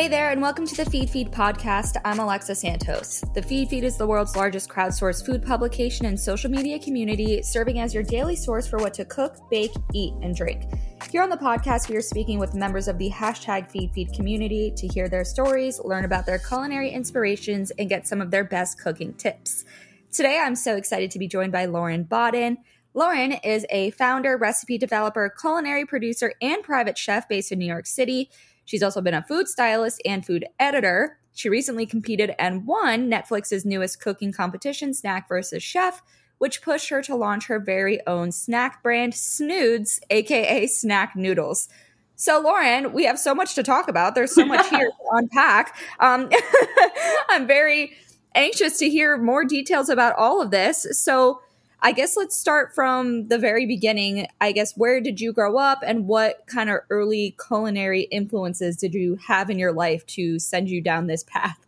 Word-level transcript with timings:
Hey 0.00 0.08
there, 0.08 0.30
and 0.30 0.40
welcome 0.40 0.66
to 0.66 0.74
the 0.74 0.90
Feedfeed 0.90 1.30
podcast. 1.30 2.00
I'm 2.06 2.20
Alexa 2.20 2.54
Santos. 2.54 3.22
The 3.34 3.42
Feedfeed 3.42 3.82
is 3.82 3.98
the 3.98 4.06
world's 4.06 4.34
largest 4.34 4.70
crowdsourced 4.70 5.26
food 5.26 5.44
publication 5.44 6.06
and 6.06 6.18
social 6.18 6.50
media 6.50 6.78
community, 6.78 7.42
serving 7.42 7.80
as 7.80 7.92
your 7.92 8.02
daily 8.02 8.34
source 8.34 8.66
for 8.66 8.78
what 8.78 8.94
to 8.94 9.04
cook, 9.04 9.36
bake, 9.50 9.74
eat, 9.92 10.14
and 10.22 10.34
drink. 10.34 10.62
Here 11.10 11.22
on 11.22 11.28
the 11.28 11.36
podcast, 11.36 11.90
we 11.90 11.96
are 11.96 12.00
speaking 12.00 12.38
with 12.38 12.54
members 12.54 12.88
of 12.88 12.96
the 12.96 13.10
hashtag 13.10 13.70
Feedfeed 13.70 14.16
community 14.16 14.72
to 14.74 14.88
hear 14.88 15.06
their 15.06 15.22
stories, 15.22 15.78
learn 15.84 16.06
about 16.06 16.24
their 16.24 16.38
culinary 16.38 16.88
inspirations, 16.88 17.70
and 17.72 17.90
get 17.90 18.08
some 18.08 18.22
of 18.22 18.30
their 18.30 18.44
best 18.44 18.80
cooking 18.80 19.12
tips. 19.12 19.66
Today, 20.10 20.40
I'm 20.42 20.56
so 20.56 20.76
excited 20.76 21.10
to 21.10 21.18
be 21.18 21.28
joined 21.28 21.52
by 21.52 21.66
Lauryn 21.66 22.08
Bodden. 22.08 22.56
Lauryn 22.96 23.38
is 23.44 23.66
a 23.68 23.90
founder, 23.90 24.38
recipe 24.38 24.78
developer, 24.78 25.32
culinary 25.38 25.84
producer, 25.84 26.32
and 26.40 26.62
private 26.62 26.96
chef 26.96 27.28
based 27.28 27.52
in 27.52 27.58
New 27.58 27.66
York 27.66 27.86
City. 27.86 28.30
She's 28.70 28.84
also 28.84 29.00
been 29.00 29.14
a 29.14 29.24
food 29.24 29.48
stylist 29.48 30.00
and 30.04 30.24
food 30.24 30.46
editor. 30.60 31.18
She 31.34 31.48
recently 31.48 31.86
competed 31.86 32.36
and 32.38 32.68
won 32.68 33.10
Netflix's 33.10 33.64
newest 33.64 34.00
cooking 34.00 34.32
competition, 34.32 34.94
Snack 34.94 35.26
versus 35.28 35.60
Chef, 35.60 36.00
which 36.38 36.62
pushed 36.62 36.88
her 36.90 37.02
to 37.02 37.16
launch 37.16 37.48
her 37.48 37.58
very 37.58 37.98
own 38.06 38.30
snack 38.30 38.80
brand, 38.80 39.14
S'noods, 39.14 39.98
aka 40.10 40.68
Snack 40.68 41.16
Noodles. 41.16 41.68
So, 42.14 42.40
Lauryn, 42.40 42.92
we 42.92 43.06
have 43.06 43.18
so 43.18 43.34
much 43.34 43.56
to 43.56 43.64
talk 43.64 43.88
about. 43.88 44.14
There's 44.14 44.36
so 44.36 44.44
much 44.44 44.64
here 44.70 44.90
to 44.90 45.16
unpack. 45.16 45.76
Um, 45.98 46.30
I'm 47.28 47.48
very 47.48 47.94
anxious 48.36 48.78
to 48.78 48.88
hear 48.88 49.18
more 49.18 49.44
details 49.44 49.88
about 49.88 50.14
all 50.14 50.40
of 50.40 50.52
this. 50.52 50.86
So, 50.92 51.40
I 51.82 51.92
guess 51.92 52.16
let's 52.16 52.36
start 52.36 52.74
from 52.74 53.28
the 53.28 53.38
very 53.38 53.66
beginning. 53.66 54.28
I 54.40 54.52
guess 54.52 54.76
where 54.76 55.00
did 55.00 55.20
you 55.20 55.32
grow 55.32 55.56
up 55.56 55.78
and 55.84 56.06
what 56.06 56.46
kind 56.46 56.68
of 56.68 56.78
early 56.90 57.36
culinary 57.46 58.02
influences 58.02 58.76
did 58.76 58.94
you 58.94 59.16
have 59.26 59.48
in 59.48 59.58
your 59.58 59.72
life 59.72 60.04
to 60.08 60.38
send 60.38 60.68
you 60.68 60.82
down 60.82 61.06
this 61.06 61.24
path? 61.24 61.66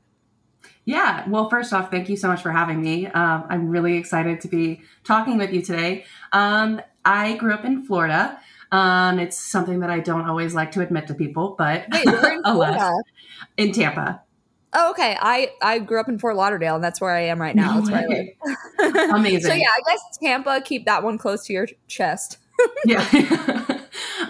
Yeah, 0.84 1.28
well, 1.28 1.48
first 1.48 1.72
off, 1.72 1.90
thank 1.90 2.08
you 2.08 2.16
so 2.16 2.28
much 2.28 2.42
for 2.42 2.50
having 2.50 2.82
me. 2.82 3.06
Um, 3.06 3.44
I'm 3.48 3.68
really 3.68 3.96
excited 3.96 4.40
to 4.40 4.48
be 4.48 4.82
talking 5.04 5.38
with 5.38 5.52
you 5.52 5.62
today. 5.62 6.04
Um, 6.32 6.80
I 7.04 7.36
grew 7.36 7.54
up 7.54 7.64
in 7.64 7.84
Florida. 7.84 8.38
Um, 8.72 9.18
it's 9.18 9.38
something 9.38 9.80
that 9.80 9.90
I 9.90 10.00
don't 10.00 10.28
always 10.28 10.54
like 10.54 10.72
to 10.72 10.80
admit 10.80 11.06
to 11.08 11.14
people, 11.14 11.54
but 11.56 11.86
Wait, 11.92 12.06
in, 12.06 13.02
in 13.68 13.72
Tampa. 13.72 14.22
Oh, 14.74 14.90
okay. 14.90 15.16
I 15.20 15.50
I 15.60 15.78
grew 15.78 16.00
up 16.00 16.08
in 16.08 16.18
Fort 16.18 16.36
Lauderdale, 16.36 16.76
and 16.76 16.84
that's 16.84 17.00
where 17.00 17.10
I 17.10 17.22
am 17.22 17.40
right 17.40 17.54
now. 17.54 17.74
No 17.74 17.86
that's 17.86 17.90
where 17.90 18.00
I 18.00 18.94
live. 18.94 19.10
Amazing. 19.14 19.50
so 19.50 19.52
yeah, 19.52 19.68
I 19.68 19.90
guess 19.90 20.18
Tampa. 20.22 20.62
Keep 20.64 20.86
that 20.86 21.02
one 21.02 21.18
close 21.18 21.44
to 21.46 21.52
your 21.52 21.68
chest. 21.88 22.38
yeah. 22.84 23.00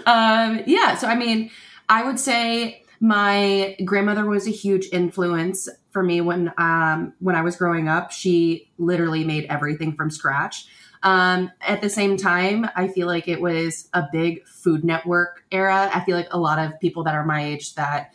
um, 0.06 0.62
yeah. 0.66 0.97
So 0.97 1.06
I 1.06 1.14
mean, 1.14 1.50
I 1.88 2.04
would 2.04 2.19
say 2.19 2.82
my 3.00 3.76
grandmother 3.84 4.26
was 4.26 4.47
a 4.47 4.50
huge 4.50 4.88
influence 4.92 5.69
for 5.91 6.02
me 6.02 6.20
when 6.20 6.52
um, 6.58 7.14
when 7.20 7.36
I 7.36 7.42
was 7.42 7.56
growing 7.56 7.88
up. 7.88 8.10
She 8.10 8.70
literally 8.78 9.25
made 9.25 9.44
everything 9.44 9.94
from 9.94 10.10
scratch. 10.10 10.66
Um, 11.04 11.50
at 11.60 11.81
the 11.81 11.91
same 11.91 12.16
time, 12.16 12.69
I 12.76 12.86
feel 12.88 13.08
like 13.08 13.26
it 13.26 13.41
was 13.41 13.88
a 13.92 14.04
big 14.12 14.47
Food 14.47 14.84
Network 14.84 15.44
era. 15.50 15.91
I 15.92 16.00
feel 16.04 16.16
like 16.16 16.28
a 16.31 16.38
lot 16.38 16.58
of 16.58 16.78
people 16.81 17.04
that 17.04 17.14
are 17.14 17.25
my 17.25 17.44
age 17.44 17.75
that 17.75 18.12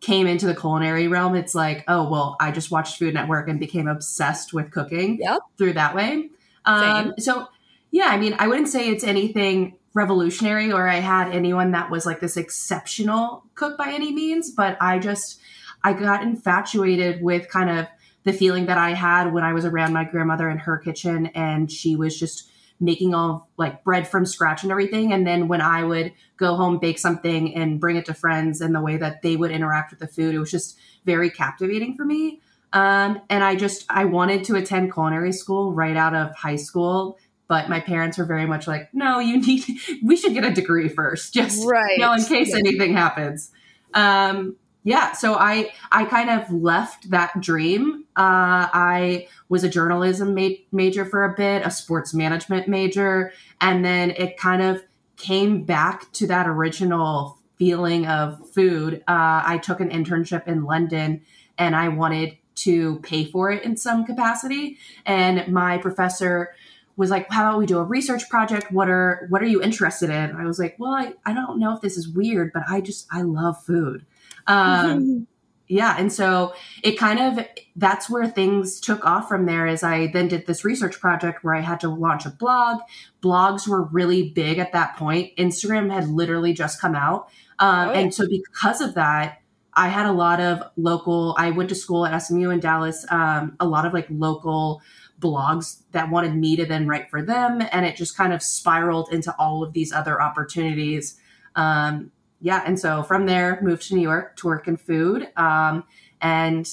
came 0.00 0.26
into 0.26 0.46
the 0.46 0.54
culinary 0.54 1.08
realm, 1.08 1.34
it's 1.34 1.54
like, 1.54 1.84
oh, 1.86 2.08
well, 2.08 2.36
I 2.40 2.50
just 2.50 2.70
watched 2.70 2.98
Food 2.98 3.14
Network 3.14 3.48
and 3.48 3.60
became 3.60 3.86
obsessed 3.86 4.52
with 4.52 4.70
cooking 4.70 5.18
yep. 5.20 5.40
through 5.58 5.74
that 5.74 5.94
way. 5.94 6.30
Um, 6.64 7.14
so, 7.18 7.48
yeah, 7.90 8.06
I 8.06 8.16
mean, 8.16 8.34
I 8.38 8.48
wouldn't 8.48 8.68
say 8.68 8.88
it's 8.88 9.04
anything 9.04 9.76
revolutionary 9.92 10.72
or 10.72 10.88
I 10.88 10.96
had 10.96 11.34
anyone 11.34 11.72
that 11.72 11.90
was 11.90 12.06
like 12.06 12.20
this 12.20 12.36
exceptional 12.36 13.44
cook 13.54 13.76
by 13.76 13.92
any 13.92 14.12
means, 14.12 14.50
but 14.50 14.78
I 14.80 14.98
just, 14.98 15.40
I 15.82 15.92
got 15.92 16.22
infatuated 16.22 17.22
with 17.22 17.48
kind 17.48 17.70
of 17.70 17.86
the 18.24 18.32
feeling 18.32 18.66
that 18.66 18.78
I 18.78 18.90
had 18.90 19.32
when 19.32 19.44
I 19.44 19.52
was 19.52 19.64
around 19.64 19.92
my 19.92 20.04
grandmother 20.04 20.48
in 20.50 20.58
her 20.58 20.78
kitchen 20.78 21.26
and 21.28 21.70
she 21.70 21.96
was 21.96 22.18
just 22.18 22.49
making 22.80 23.14
all 23.14 23.48
like 23.56 23.84
bread 23.84 24.08
from 24.08 24.24
scratch 24.24 24.62
and 24.62 24.72
everything. 24.72 25.12
And 25.12 25.26
then 25.26 25.48
when 25.48 25.60
I 25.60 25.84
would 25.84 26.12
go 26.36 26.56
home, 26.56 26.78
bake 26.78 26.98
something 26.98 27.54
and 27.54 27.78
bring 27.78 27.96
it 27.96 28.06
to 28.06 28.14
friends 28.14 28.60
and 28.60 28.74
the 28.74 28.80
way 28.80 28.96
that 28.96 29.22
they 29.22 29.36
would 29.36 29.50
interact 29.50 29.90
with 29.90 30.00
the 30.00 30.06
food, 30.06 30.34
it 30.34 30.38
was 30.38 30.50
just 30.50 30.78
very 31.04 31.30
captivating 31.30 31.94
for 31.94 32.04
me. 32.04 32.40
Um, 32.72 33.20
and 33.28 33.44
I 33.44 33.56
just, 33.56 33.84
I 33.88 34.06
wanted 34.06 34.44
to 34.44 34.56
attend 34.56 34.92
culinary 34.92 35.32
school 35.32 35.72
right 35.72 35.96
out 35.96 36.14
of 36.14 36.34
high 36.34 36.56
school. 36.56 37.18
But 37.48 37.68
my 37.68 37.80
parents 37.80 38.16
were 38.16 38.24
very 38.24 38.46
much 38.46 38.68
like, 38.68 38.94
no, 38.94 39.18
you 39.18 39.40
need, 39.40 39.64
we 40.04 40.16
should 40.16 40.34
get 40.34 40.44
a 40.44 40.52
degree 40.52 40.88
first, 40.88 41.34
just 41.34 41.66
right. 41.66 41.96
you 41.96 42.04
know, 42.04 42.12
in 42.12 42.24
case 42.24 42.50
yeah. 42.50 42.58
anything 42.58 42.94
happens. 42.94 43.50
Um, 43.92 44.56
yeah 44.84 45.12
so 45.12 45.34
i 45.34 45.70
i 45.92 46.04
kind 46.04 46.30
of 46.30 46.50
left 46.52 47.10
that 47.10 47.40
dream. 47.40 48.04
Uh, 48.16 48.68
i 48.72 49.26
was 49.48 49.64
a 49.64 49.68
journalism 49.68 50.34
ma- 50.34 50.48
major 50.72 51.04
for 51.04 51.24
a 51.24 51.34
bit 51.34 51.64
a 51.64 51.70
sports 51.70 52.14
management 52.14 52.68
major 52.68 53.32
and 53.60 53.84
then 53.84 54.10
it 54.10 54.36
kind 54.36 54.62
of 54.62 54.82
came 55.16 55.64
back 55.64 56.10
to 56.12 56.26
that 56.26 56.48
original 56.48 57.36
feeling 57.58 58.06
of 58.06 58.48
food. 58.50 59.02
Uh, 59.06 59.42
i 59.44 59.58
took 59.62 59.80
an 59.80 59.90
internship 59.90 60.46
in 60.46 60.64
london 60.64 61.20
and 61.58 61.76
i 61.76 61.88
wanted 61.88 62.36
to 62.60 62.98
pay 63.00 63.24
for 63.24 63.50
it 63.50 63.64
in 63.64 63.76
some 63.76 64.04
capacity. 64.04 64.76
And 65.06 65.48
my 65.52 65.78
professor 65.78 66.54
was 66.96 67.10
like 67.10 67.30
how 67.30 67.48
about 67.48 67.58
we 67.58 67.66
do 67.66 67.78
a 67.78 67.84
research 67.84 68.28
project? 68.28 68.70
What 68.70 68.90
are 68.90 69.26
what 69.30 69.40
are 69.42 69.46
you 69.46 69.62
interested 69.62 70.10
in? 70.10 70.36
I 70.36 70.44
was 70.44 70.58
like 70.58 70.76
well 70.78 70.92
I, 70.92 71.14
I 71.24 71.32
don't 71.32 71.58
know 71.58 71.74
if 71.74 71.80
this 71.80 71.96
is 71.96 72.08
weird 72.08 72.52
but 72.52 72.64
i 72.68 72.80
just 72.80 73.06
i 73.10 73.22
love 73.22 73.62
food 73.64 74.04
um, 74.46 75.26
yeah. 75.70 75.94
And 75.98 76.12
so 76.12 76.54
it 76.82 76.98
kind 76.98 77.20
of, 77.20 77.46
that's 77.76 78.10
where 78.10 78.26
things 78.26 78.80
took 78.80 79.04
off 79.04 79.28
from 79.28 79.46
there 79.46 79.66
is 79.66 79.82
I 79.82 80.08
then 80.08 80.26
did 80.26 80.46
this 80.46 80.64
research 80.64 80.98
project 80.98 81.44
where 81.44 81.54
I 81.54 81.60
had 81.60 81.80
to 81.80 81.88
launch 81.88 82.26
a 82.26 82.30
blog. 82.30 82.80
Blogs 83.22 83.68
were 83.68 83.84
really 83.84 84.30
big 84.30 84.58
at 84.58 84.72
that 84.72 84.96
point. 84.96 85.36
Instagram 85.36 85.92
had 85.92 86.08
literally 86.08 86.52
just 86.52 86.80
come 86.80 86.96
out. 86.96 87.28
Um, 87.60 87.88
oh, 87.88 87.92
yeah. 87.92 87.98
And 88.00 88.14
so 88.14 88.26
because 88.28 88.80
of 88.80 88.94
that, 88.94 89.40
I 89.72 89.88
had 89.88 90.06
a 90.06 90.12
lot 90.12 90.40
of 90.40 90.62
local, 90.76 91.36
I 91.38 91.52
went 91.52 91.68
to 91.68 91.76
school 91.76 92.04
at 92.04 92.18
SMU 92.18 92.50
in 92.50 92.58
Dallas, 92.58 93.06
um, 93.08 93.56
a 93.60 93.66
lot 93.66 93.86
of 93.86 93.92
like 93.92 94.06
local 94.10 94.82
blogs 95.20 95.82
that 95.92 96.10
wanted 96.10 96.34
me 96.34 96.56
to 96.56 96.66
then 96.66 96.88
write 96.88 97.10
for 97.10 97.22
them. 97.22 97.62
And 97.70 97.86
it 97.86 97.94
just 97.94 98.16
kind 98.16 98.32
of 98.32 98.42
spiraled 98.42 99.12
into 99.12 99.34
all 99.38 99.62
of 99.62 99.72
these 99.72 99.92
other 99.92 100.20
opportunities. 100.20 101.20
Um, 101.54 102.10
yeah. 102.40 102.62
And 102.64 102.78
so 102.78 103.02
from 103.02 103.26
there, 103.26 103.60
moved 103.62 103.88
to 103.88 103.94
New 103.94 104.02
York 104.02 104.36
to 104.36 104.46
work 104.46 104.66
in 104.66 104.76
food. 104.76 105.28
Um, 105.36 105.84
and 106.20 106.68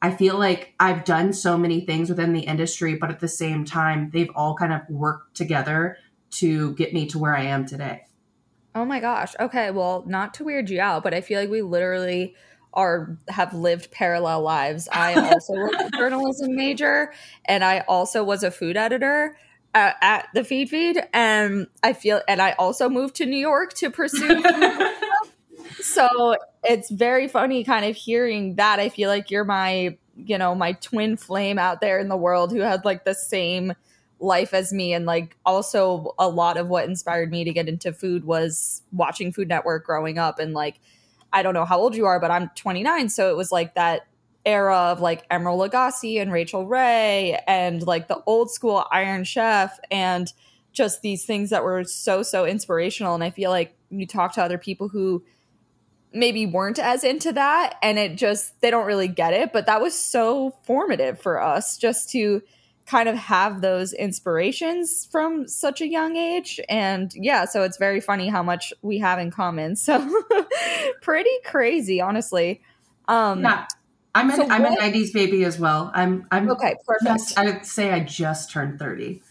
I 0.00 0.12
feel 0.12 0.38
like 0.38 0.74
I've 0.78 1.04
done 1.04 1.32
so 1.32 1.58
many 1.58 1.80
things 1.80 2.08
within 2.08 2.32
the 2.32 2.40
industry, 2.40 2.94
but 2.94 3.10
at 3.10 3.20
the 3.20 3.28
same 3.28 3.64
time, 3.64 4.10
they've 4.12 4.30
all 4.34 4.54
kind 4.54 4.72
of 4.72 4.82
worked 4.88 5.36
together 5.36 5.96
to 6.30 6.72
get 6.74 6.92
me 6.92 7.06
to 7.08 7.18
where 7.18 7.36
I 7.36 7.44
am 7.44 7.66
today. 7.66 8.04
Oh 8.74 8.84
my 8.84 9.00
gosh. 9.00 9.34
Okay. 9.40 9.70
Well, 9.70 10.04
not 10.06 10.34
to 10.34 10.44
weird 10.44 10.70
you 10.70 10.80
out, 10.80 11.02
but 11.02 11.14
I 11.14 11.20
feel 11.20 11.40
like 11.40 11.50
we 11.50 11.62
literally 11.62 12.36
are 12.74 13.16
have 13.28 13.54
lived 13.54 13.90
parallel 13.90 14.42
lives. 14.42 14.88
I 14.92 15.14
also 15.32 15.54
was 15.54 15.90
a 15.92 15.96
journalism 15.96 16.54
major 16.54 17.12
and 17.44 17.64
I 17.64 17.80
also 17.88 18.22
was 18.22 18.44
a 18.44 18.50
food 18.50 18.76
editor 18.76 19.36
at, 19.74 19.96
at 20.00 20.28
the 20.34 20.42
feedfeed 20.42 21.04
and 21.12 21.66
I 21.82 21.92
feel 21.92 22.20
and 22.28 22.40
I 22.40 22.52
also 22.52 22.88
moved 22.88 23.16
to 23.16 23.26
New 23.26 23.38
York 23.38 23.74
to 23.74 23.90
pursue 23.90 24.42
so 25.80 26.36
it's 26.64 26.90
very 26.90 27.28
funny 27.28 27.64
kind 27.64 27.84
of 27.84 27.96
hearing 27.96 28.56
that. 28.56 28.78
I 28.80 28.88
feel 28.88 29.08
like 29.08 29.30
you're 29.30 29.44
my, 29.44 29.96
you 30.16 30.38
know, 30.38 30.54
my 30.54 30.72
twin 30.72 31.16
flame 31.16 31.58
out 31.58 31.80
there 31.80 31.98
in 31.98 32.08
the 32.08 32.16
world 32.16 32.52
who 32.52 32.60
had 32.60 32.84
like 32.84 33.04
the 33.04 33.14
same 33.14 33.72
life 34.20 34.52
as 34.52 34.72
me. 34.72 34.92
And 34.92 35.06
like 35.06 35.36
also 35.46 36.14
a 36.18 36.28
lot 36.28 36.56
of 36.56 36.68
what 36.68 36.88
inspired 36.88 37.30
me 37.30 37.44
to 37.44 37.52
get 37.52 37.68
into 37.68 37.92
food 37.92 38.24
was 38.24 38.82
watching 38.92 39.32
Food 39.32 39.48
Network 39.48 39.84
growing 39.84 40.18
up. 40.18 40.38
And 40.38 40.52
like 40.52 40.80
I 41.32 41.42
don't 41.42 41.54
know 41.54 41.64
how 41.64 41.78
old 41.78 41.94
you 41.94 42.06
are 42.06 42.18
but 42.18 42.30
I'm 42.30 42.50
29 42.54 43.10
so 43.10 43.30
it 43.30 43.36
was 43.36 43.52
like 43.52 43.74
that 43.74 44.06
era 44.46 44.74
of 44.74 45.00
like 45.00 45.28
Emeril 45.28 45.68
Lagasse 45.68 46.20
and 46.20 46.32
Rachael 46.32 46.66
Ray 46.66 47.38
and 47.46 47.86
like 47.86 48.08
the 48.08 48.22
old 48.26 48.50
school 48.50 48.86
Iron 48.90 49.24
Chef 49.24 49.78
and 49.90 50.32
just 50.72 51.02
these 51.02 51.24
things 51.24 51.50
that 51.50 51.64
were 51.64 51.84
so 51.84 52.22
so 52.22 52.46
inspirational. 52.46 53.14
And 53.14 53.22
I 53.22 53.30
feel 53.30 53.50
like 53.50 53.74
you 53.90 54.06
talk 54.06 54.32
to 54.34 54.42
other 54.42 54.58
people 54.58 54.88
who 54.88 55.22
maybe 56.12 56.46
weren't 56.46 56.78
as 56.78 57.04
into 57.04 57.32
that 57.32 57.76
and 57.82 57.98
it 57.98 58.16
just 58.16 58.60
they 58.60 58.70
don't 58.70 58.86
really 58.86 59.08
get 59.08 59.32
it 59.34 59.52
but 59.52 59.66
that 59.66 59.80
was 59.80 59.98
so 59.98 60.54
formative 60.64 61.20
for 61.20 61.40
us 61.40 61.76
just 61.76 62.10
to 62.10 62.42
kind 62.88 63.08
of 63.08 63.16
have 63.16 63.60
those 63.60 63.92
inspirations 63.92 65.06
from 65.12 65.46
such 65.46 65.82
a 65.82 65.86
young 65.86 66.16
age. 66.16 66.58
And 66.68 67.12
yeah 67.14 67.44
so 67.44 67.62
it's 67.62 67.76
very 67.76 68.00
funny 68.00 68.28
how 68.28 68.42
much 68.42 68.72
we 68.80 68.98
have 68.98 69.18
in 69.18 69.30
common. 69.30 69.76
So 69.76 70.22
pretty 71.02 71.30
crazy 71.44 72.00
honestly. 72.00 72.62
Um 73.06 73.42
yeah. 73.42 73.66
I'm, 74.14 74.30
so 74.32 74.48
I'm 74.48 74.62
what, 74.62 74.78
a 74.78 74.82
90s 74.82 75.12
baby 75.12 75.44
as 75.44 75.58
well. 75.58 75.92
I'm 75.94 76.26
i'm 76.30 76.50
okay 76.50 76.76
perfect. 76.86 77.04
just, 77.04 77.38
i 77.38 77.44
would 77.44 77.64
say 77.64 77.92
i 77.92 78.00
just 78.00 78.50
turned 78.50 78.78
30 78.78 79.22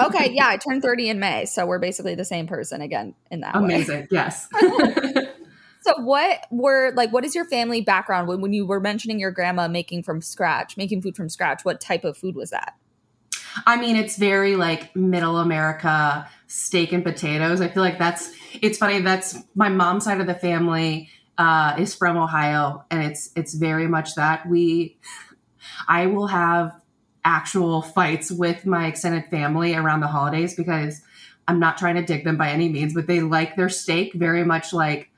okay 0.00 0.30
yeah 0.32 0.48
i 0.48 0.58
turned 0.58 0.82
30 0.90 1.08
in 1.08 1.18
may 1.18 1.46
so 1.46 1.66
we're 1.66 1.78
basically 1.78 2.14
the 2.14 2.24
same 2.24 2.46
person 2.46 2.82
again 2.82 3.14
in 3.30 3.40
that 3.40 3.56
amazing 3.56 4.00
way. 4.02 4.08
yes 4.10 4.48
so 5.82 6.00
what 6.00 6.46
were 6.50 6.92
like 6.96 7.12
what 7.12 7.24
is 7.24 7.34
your 7.34 7.44
family 7.44 7.80
background? 7.80 8.28
When, 8.28 8.40
when 8.40 8.52
you 8.52 8.66
were 8.66 8.80
mentioning 8.80 9.18
your 9.18 9.30
grandma 9.30 9.68
making 9.68 10.02
from 10.02 10.20
scratch 10.20 10.76
making 10.76 11.02
food 11.02 11.16
from 11.16 11.28
scratch 11.28 11.64
what 11.64 11.80
type 11.80 12.04
of 12.04 12.16
food 12.16 12.34
was 12.34 12.50
that? 12.50 12.74
I 13.66 13.76
mean 13.76 13.96
it's 13.96 14.16
very 14.16 14.56
like 14.56 14.94
middle 14.96 15.38
america 15.38 16.28
steak 16.46 16.92
and 16.92 17.04
potatoes. 17.04 17.60
I 17.60 17.68
feel 17.68 17.82
like 17.82 17.98
that's 17.98 18.32
it's 18.60 18.78
funny 18.78 19.00
that's 19.00 19.38
my 19.54 19.68
mom's 19.68 20.04
side 20.04 20.20
of 20.20 20.26
the 20.26 20.34
family 20.34 21.08
uh, 21.38 21.74
is 21.78 21.94
from 21.94 22.16
ohio 22.16 22.84
and 22.90 23.02
it's 23.02 23.30
it's 23.36 23.54
very 23.54 23.86
much 23.88 24.14
that. 24.14 24.48
We 24.48 24.98
i 25.88 26.06
will 26.06 26.26
have 26.26 26.72
actual 27.24 27.82
fights 27.82 28.30
with 28.30 28.66
my 28.66 28.86
extended 28.86 29.24
family 29.30 29.74
around 29.74 30.00
the 30.00 30.08
holidays 30.08 30.54
because 30.54 31.00
i'm 31.46 31.60
not 31.60 31.78
trying 31.78 31.94
to 31.94 32.02
dig 32.02 32.24
them 32.24 32.36
by 32.36 32.50
any 32.50 32.68
means 32.68 32.94
but 32.94 33.06
they 33.06 33.20
like 33.20 33.54
their 33.56 33.68
steak 33.68 34.12
very 34.14 34.44
much 34.44 34.72
like 34.72 35.11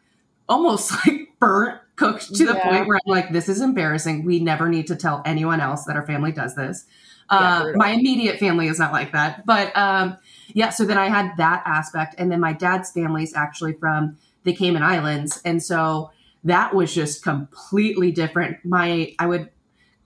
almost 0.48 0.92
like 1.06 1.28
burnt 1.38 1.80
cooked 1.96 2.34
to 2.34 2.46
the 2.46 2.54
yeah. 2.54 2.70
point 2.70 2.86
where 2.88 2.96
I'm 2.96 3.10
like, 3.10 3.32
this 3.32 3.48
is 3.48 3.60
embarrassing. 3.60 4.24
We 4.24 4.40
never 4.40 4.68
need 4.68 4.88
to 4.88 4.96
tell 4.96 5.22
anyone 5.24 5.60
else 5.60 5.84
that 5.84 5.96
our 5.96 6.06
family 6.06 6.32
does 6.32 6.54
this. 6.54 6.86
Uh, 7.30 7.72
my 7.74 7.90
immediate 7.90 8.38
family 8.38 8.68
is 8.68 8.78
not 8.78 8.92
like 8.92 9.12
that. 9.12 9.46
But 9.46 9.76
um, 9.76 10.16
yeah, 10.48 10.70
so 10.70 10.84
then 10.84 10.98
I 10.98 11.08
had 11.08 11.36
that 11.38 11.62
aspect. 11.64 12.16
And 12.18 12.30
then 12.30 12.40
my 12.40 12.52
dad's 12.52 12.90
family 12.90 13.22
is 13.22 13.34
actually 13.34 13.74
from 13.74 14.16
the 14.44 14.52
Cayman 14.52 14.82
Islands. 14.82 15.40
And 15.44 15.62
so 15.62 16.10
that 16.44 16.74
was 16.74 16.94
just 16.94 17.22
completely 17.22 18.12
different. 18.12 18.58
My, 18.64 19.14
I 19.18 19.26
would 19.26 19.50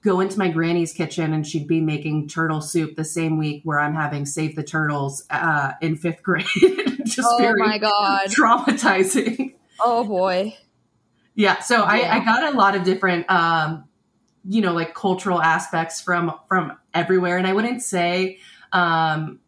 go 0.03 0.21
into 0.21 0.39
my 0.39 0.49
granny's 0.49 0.93
kitchen 0.93 1.33
and 1.33 1.45
she'd 1.45 1.67
be 1.67 1.81
making 1.81 2.29
turtle 2.29 2.61
soup 2.61 2.95
the 2.95 3.05
same 3.05 3.37
week 3.37 3.63
where 3.65 3.81
I'm 3.81 3.95
having 3.95 4.25
Save 4.25 4.55
the 4.55 4.63
Turtles 4.63 5.25
uh, 5.31 5.73
in 5.83 5.97
fifth 5.97 6.23
grade. 6.23 6.47
just 7.05 7.29
oh 7.29 7.55
my 7.57 7.79
God. 7.79 8.29
Traumatizing. 8.29 9.55
Oh 9.81 10.05
boy. 10.05 10.57
Yeah. 11.35 11.61
So 11.61 11.77
yeah. 11.79 11.85
I, 11.85 12.17
I 12.19 12.25
got 12.25 12.53
a 12.53 12.57
lot 12.57 12.75
of 12.75 12.85
different 12.85 13.31
um, 13.31 13.85
you 14.49 14.61
know, 14.61 14.73
like 14.73 14.95
cultural 14.95 15.41
aspects 15.41 16.01
from 16.01 16.33
from 16.49 16.79
everywhere. 16.95 17.39
And 17.39 17.47
I 17.47 17.53
wouldn't 17.53 17.83
say 17.83 18.39
um 18.73 19.41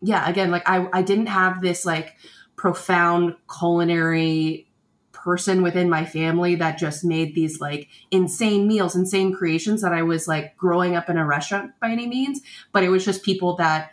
yeah, 0.00 0.28
again, 0.28 0.50
like 0.50 0.68
I, 0.68 0.88
I 0.92 1.02
didn't 1.02 1.26
have 1.26 1.60
this 1.60 1.84
like 1.84 2.16
profound 2.56 3.34
culinary 3.58 4.68
person 5.12 5.62
within 5.62 5.90
my 5.90 6.04
family 6.04 6.54
that 6.54 6.78
just 6.78 7.04
made 7.04 7.34
these 7.34 7.60
like 7.60 7.88
insane 8.10 8.66
meals, 8.66 8.94
insane 8.94 9.34
creations 9.34 9.82
that 9.82 9.92
I 9.92 10.02
was 10.02 10.28
like 10.28 10.56
growing 10.56 10.94
up 10.94 11.10
in 11.10 11.18
a 11.18 11.26
restaurant 11.26 11.72
by 11.80 11.90
any 11.90 12.06
means, 12.06 12.40
but 12.72 12.84
it 12.84 12.88
was 12.88 13.04
just 13.04 13.24
people 13.24 13.56
that 13.56 13.90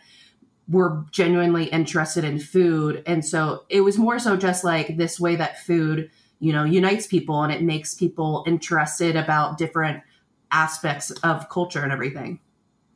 were 0.68 1.04
genuinely 1.10 1.64
interested 1.64 2.24
in 2.24 2.38
food. 2.38 3.02
And 3.06 3.24
so 3.24 3.64
it 3.68 3.82
was 3.82 3.98
more 3.98 4.18
so 4.18 4.36
just 4.36 4.64
like 4.64 4.96
this 4.96 5.20
way 5.20 5.36
that 5.36 5.64
food, 5.64 6.10
you 6.40 6.52
know, 6.52 6.64
unites 6.64 7.06
people 7.06 7.42
and 7.42 7.52
it 7.52 7.62
makes 7.62 7.94
people 7.94 8.44
interested 8.46 9.16
about 9.16 9.58
different 9.58 10.02
aspects 10.50 11.10
of 11.10 11.48
culture 11.48 11.82
and 11.82 11.92
everything. 11.92 12.40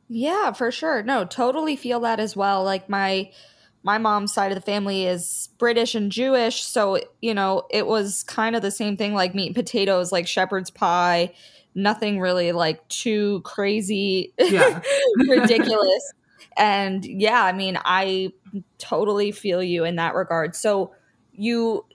Yeah, 0.09 0.51
for 0.51 0.71
sure. 0.71 1.03
No, 1.03 1.23
totally 1.23 1.77
feel 1.77 2.01
that 2.01 2.19
as 2.19 2.35
well. 2.35 2.63
Like 2.63 2.89
my 2.89 3.31
my 3.83 3.97
mom's 3.97 4.31
side 4.33 4.51
of 4.51 4.55
the 4.55 4.61
family 4.61 5.07
is 5.07 5.49
British 5.57 5.95
and 5.95 6.11
Jewish, 6.11 6.63
so 6.63 6.99
you 7.21 7.33
know, 7.33 7.65
it 7.71 7.87
was 7.87 8.23
kind 8.23 8.55
of 8.55 8.61
the 8.61 8.71
same 8.71 8.97
thing 8.97 9.13
like 9.13 9.33
meat 9.33 9.47
and 9.47 9.55
potatoes, 9.55 10.11
like 10.11 10.27
shepherd's 10.27 10.69
pie, 10.69 11.33
nothing 11.73 12.19
really 12.19 12.51
like 12.51 12.85
too 12.89 13.39
crazy 13.41 14.33
yeah. 14.37 14.81
ridiculous. 15.29 16.13
And 16.57 17.05
yeah, 17.05 17.43
I 17.43 17.53
mean, 17.53 17.79
I 17.83 18.33
totally 18.77 19.31
feel 19.31 19.63
you 19.63 19.83
in 19.83 19.95
that 19.97 20.15
regard. 20.15 20.55
So 20.55 20.93
you 21.31 21.85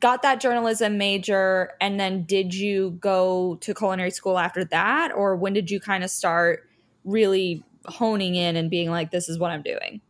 got 0.00 0.22
that 0.22 0.40
journalism 0.40 0.98
major 0.98 1.72
and 1.80 1.98
then 1.98 2.24
did 2.24 2.54
you 2.54 2.90
go 3.00 3.56
to 3.60 3.74
culinary 3.74 4.10
school 4.10 4.38
after 4.38 4.64
that 4.64 5.12
or 5.12 5.36
when 5.36 5.52
did 5.52 5.70
you 5.70 5.80
kind 5.80 6.04
of 6.04 6.10
start 6.10 6.68
really 7.04 7.64
honing 7.86 8.34
in 8.34 8.56
and 8.56 8.70
being 8.70 8.90
like 8.90 9.10
this 9.10 9.28
is 9.28 9.38
what 9.38 9.50
i'm 9.50 9.62
doing 9.62 10.00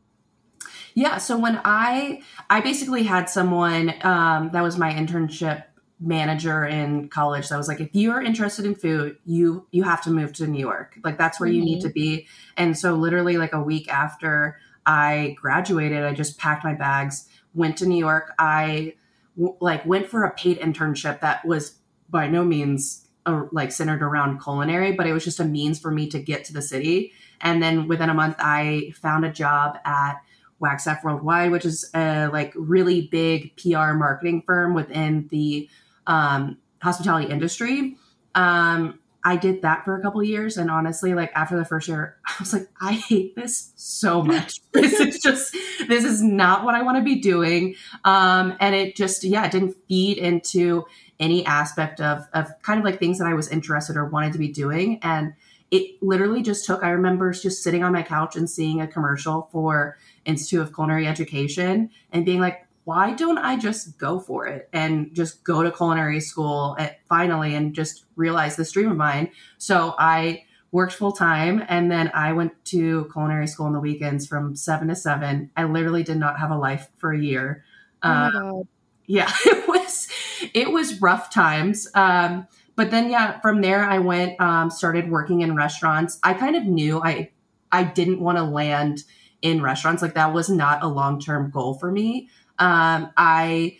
yeah 0.95 1.19
so 1.19 1.38
when 1.38 1.61
i 1.65 2.21
i 2.50 2.61
basically 2.61 3.05
had 3.05 3.29
someone 3.29 3.95
um, 4.03 4.50
that 4.53 4.62
was 4.62 4.76
my 4.76 4.93
internship 4.93 5.65
manager 5.99 6.65
in 6.65 7.09
college 7.09 7.49
that 7.49 7.57
was 7.57 7.69
like 7.69 7.81
if 7.81 7.88
you're 7.93 8.21
interested 8.21 8.67
in 8.67 8.75
food 8.75 9.17
you 9.25 9.67
you 9.71 9.83
have 9.83 10.03
to 10.03 10.11
move 10.11 10.31
to 10.31 10.47
new 10.47 10.61
york 10.61 10.99
like 11.03 11.17
that's 11.17 11.41
where 11.41 11.49
mm-hmm. 11.49 11.59
you 11.59 11.65
need 11.65 11.81
to 11.81 11.88
mm-hmm. 11.88 11.95
be 11.95 12.26
and 12.57 12.76
so 12.76 12.95
literally 12.95 13.38
like 13.38 13.55
a 13.55 13.62
week 13.62 13.88
after 13.88 14.59
i 14.85 15.35
graduated 15.41 16.05
i 16.05 16.12
just 16.12 16.38
packed 16.38 16.65
my 16.65 16.75
bags 16.75 17.29
went 17.55 17.79
to 17.79 17.87
new 17.87 17.99
york 17.99 18.35
i 18.38 18.93
w- 19.38 19.57
like 19.61 19.87
went 19.87 20.07
for 20.07 20.25
a 20.25 20.31
paid 20.35 20.59
internship 20.61 21.21
that 21.21 21.43
was 21.47 21.79
by 22.11 22.29
no 22.29 22.45
means 22.45 23.09
uh, 23.25 23.45
like 23.50 23.73
centered 23.73 24.03
around 24.03 24.38
culinary 24.43 24.93
but 24.93 25.07
it 25.07 25.15
was 25.15 25.25
just 25.25 25.41
a 25.41 25.45
means 25.45 25.81
for 25.81 25.91
me 25.91 26.07
to 26.07 26.19
get 26.19 26.45
to 26.45 26.53
the 26.53 26.62
city 26.62 27.11
and 27.41 27.62
then 27.62 27.88
within 27.88 28.11
a 28.11 28.15
month 28.15 28.37
i 28.38 28.93
found 29.00 29.25
a 29.25 29.33
job 29.33 29.79
at 29.87 30.21
Wagstaff 30.59 31.05
Worldwide, 31.05 31.50
which 31.50 31.67
is 31.67 31.91
a 31.95 32.29
like 32.29 32.53
really 32.57 33.09
big 33.09 33.55
PR 33.59 33.93
marketing 33.93 34.43
firm 34.47 34.73
within 34.73 35.29
the 35.31 35.69
um, 36.07 36.59
hospitality 36.83 37.31
industry. 37.31 37.97
Um, 38.35 38.99
I 39.25 39.37
did 39.37 39.63
that 39.63 39.85
for 39.85 39.99
a 39.99 40.03
couple 40.03 40.23
years, 40.23 40.57
and 40.57 40.71
honestly, 40.71 41.13
like 41.15 41.33
after 41.35 41.57
the 41.57 41.65
first 41.65 41.89
year, 41.89 42.17
I 42.27 42.35
was 42.39 42.53
like, 42.53 42.69
I 42.81 42.93
hate 42.93 43.35
this 43.35 43.73
so 43.77 44.23
much. 44.33 44.61
this 44.73 45.01
is 45.01 45.19
just, 45.19 45.57
this 45.89 46.05
is 46.05 46.23
not 46.23 46.65
what 46.65 46.75
I 46.75 46.83
want 46.83 46.99
to 46.99 47.05
be 47.05 47.17
doing. 47.17 47.75
Um, 48.05 48.57
and 48.61 48.75
it 48.75 48.95
just, 48.95 49.25
yeah, 49.25 49.45
it 49.45 49.53
didn't 49.53 49.77
feed 49.89 50.19
into 50.19 50.85
any 51.19 51.45
aspect 51.47 52.01
of 52.01 52.27
of 52.35 52.51
kind 52.63 52.79
of 52.79 52.85
like 52.85 52.99
things 52.99 53.19
that 53.19 53.27
I 53.27 53.35
was 53.35 53.49
interested 53.49 53.97
or 53.97 54.05
wanted 54.05 54.33
to 54.35 54.39
be 54.39 54.49
doing. 54.49 54.99
And 55.03 55.35
it 55.71 56.01
literally 56.03 56.43
just 56.43 56.65
took. 56.65 56.85
I 56.85 56.91
remember 56.91 57.33
just 57.33 57.63
sitting 57.63 57.83
on 57.83 57.93
my 57.93 58.03
couch 58.03 58.37
and 58.37 58.49
seeing 58.49 58.81
a 58.81 58.87
commercial 58.87 59.49
for 59.51 59.97
Institute 60.25 60.61
of 60.61 60.75
Culinary 60.75 61.07
Education 61.07 61.91
and 62.13 62.25
being 62.25 62.41
like, 62.41 62.65
why 62.87 63.12
don't 63.14 63.38
I 63.38 63.57
just 63.57 63.99
go 63.99 64.21
for 64.21 64.47
it 64.47 64.69
and 64.73 65.12
just 65.12 65.43
go 65.43 65.64
to 65.64 65.73
culinary 65.73 66.21
school 66.21 66.76
at 66.78 67.00
finally 67.09 67.52
and 67.57 67.75
just 67.75 68.05
realize 68.14 68.55
this 68.55 68.71
dream 68.71 68.88
of 68.93 68.97
mine? 68.97 69.33
So 69.59 69.97
I 69.99 70.45
worked 70.71 70.93
full 70.93 71.11
time, 71.11 71.64
and 71.66 71.90
then 71.90 72.12
I 72.14 72.33
went 72.33 72.64
to 72.66 73.11
culinary 73.12 73.49
school 73.49 73.66
on 73.66 73.73
the 73.73 73.81
weekends 73.81 74.28
from 74.28 74.55
seven 74.55 74.87
to 74.87 74.95
seven. 74.95 75.50
I 75.57 75.64
literally 75.64 76.05
did 76.05 76.19
not 76.19 76.38
have 76.38 76.52
a 76.52 76.57
life 76.57 76.88
for 76.97 77.12
a 77.12 77.19
year. 77.19 77.64
Oh 78.05 78.09
my 78.09 78.31
god. 78.31 78.69
yeah, 79.07 79.33
it 79.47 79.66
was 79.66 80.09
it 80.55 80.71
was 80.71 81.00
rough 81.00 81.35
times. 81.35 81.88
Um, 81.93 82.47
but 82.76 82.93
then 82.93 83.11
yeah, 83.11 83.40
from 83.40 83.62
there 83.62 83.83
I 83.83 83.99
went 83.99 84.40
um, 84.40 84.71
started 84.71 85.11
working 85.11 85.40
in 85.40 85.57
restaurants. 85.57 86.21
I 86.23 86.35
kind 86.35 86.55
of 86.55 86.62
knew 86.62 87.02
I 87.02 87.33
I 87.73 87.83
didn't 87.83 88.21
want 88.21 88.38
to 88.38 88.45
land 88.45 89.02
in 89.43 89.61
restaurants. 89.61 90.02
Like 90.02 90.14
that 90.14 90.33
was 90.33 90.49
not 90.49 90.85
a 90.85 90.87
long 90.87 91.19
term 91.19 91.50
goal 91.50 91.75
for 91.75 91.90
me. 91.90 92.28
Um, 92.59 93.11
I 93.17 93.79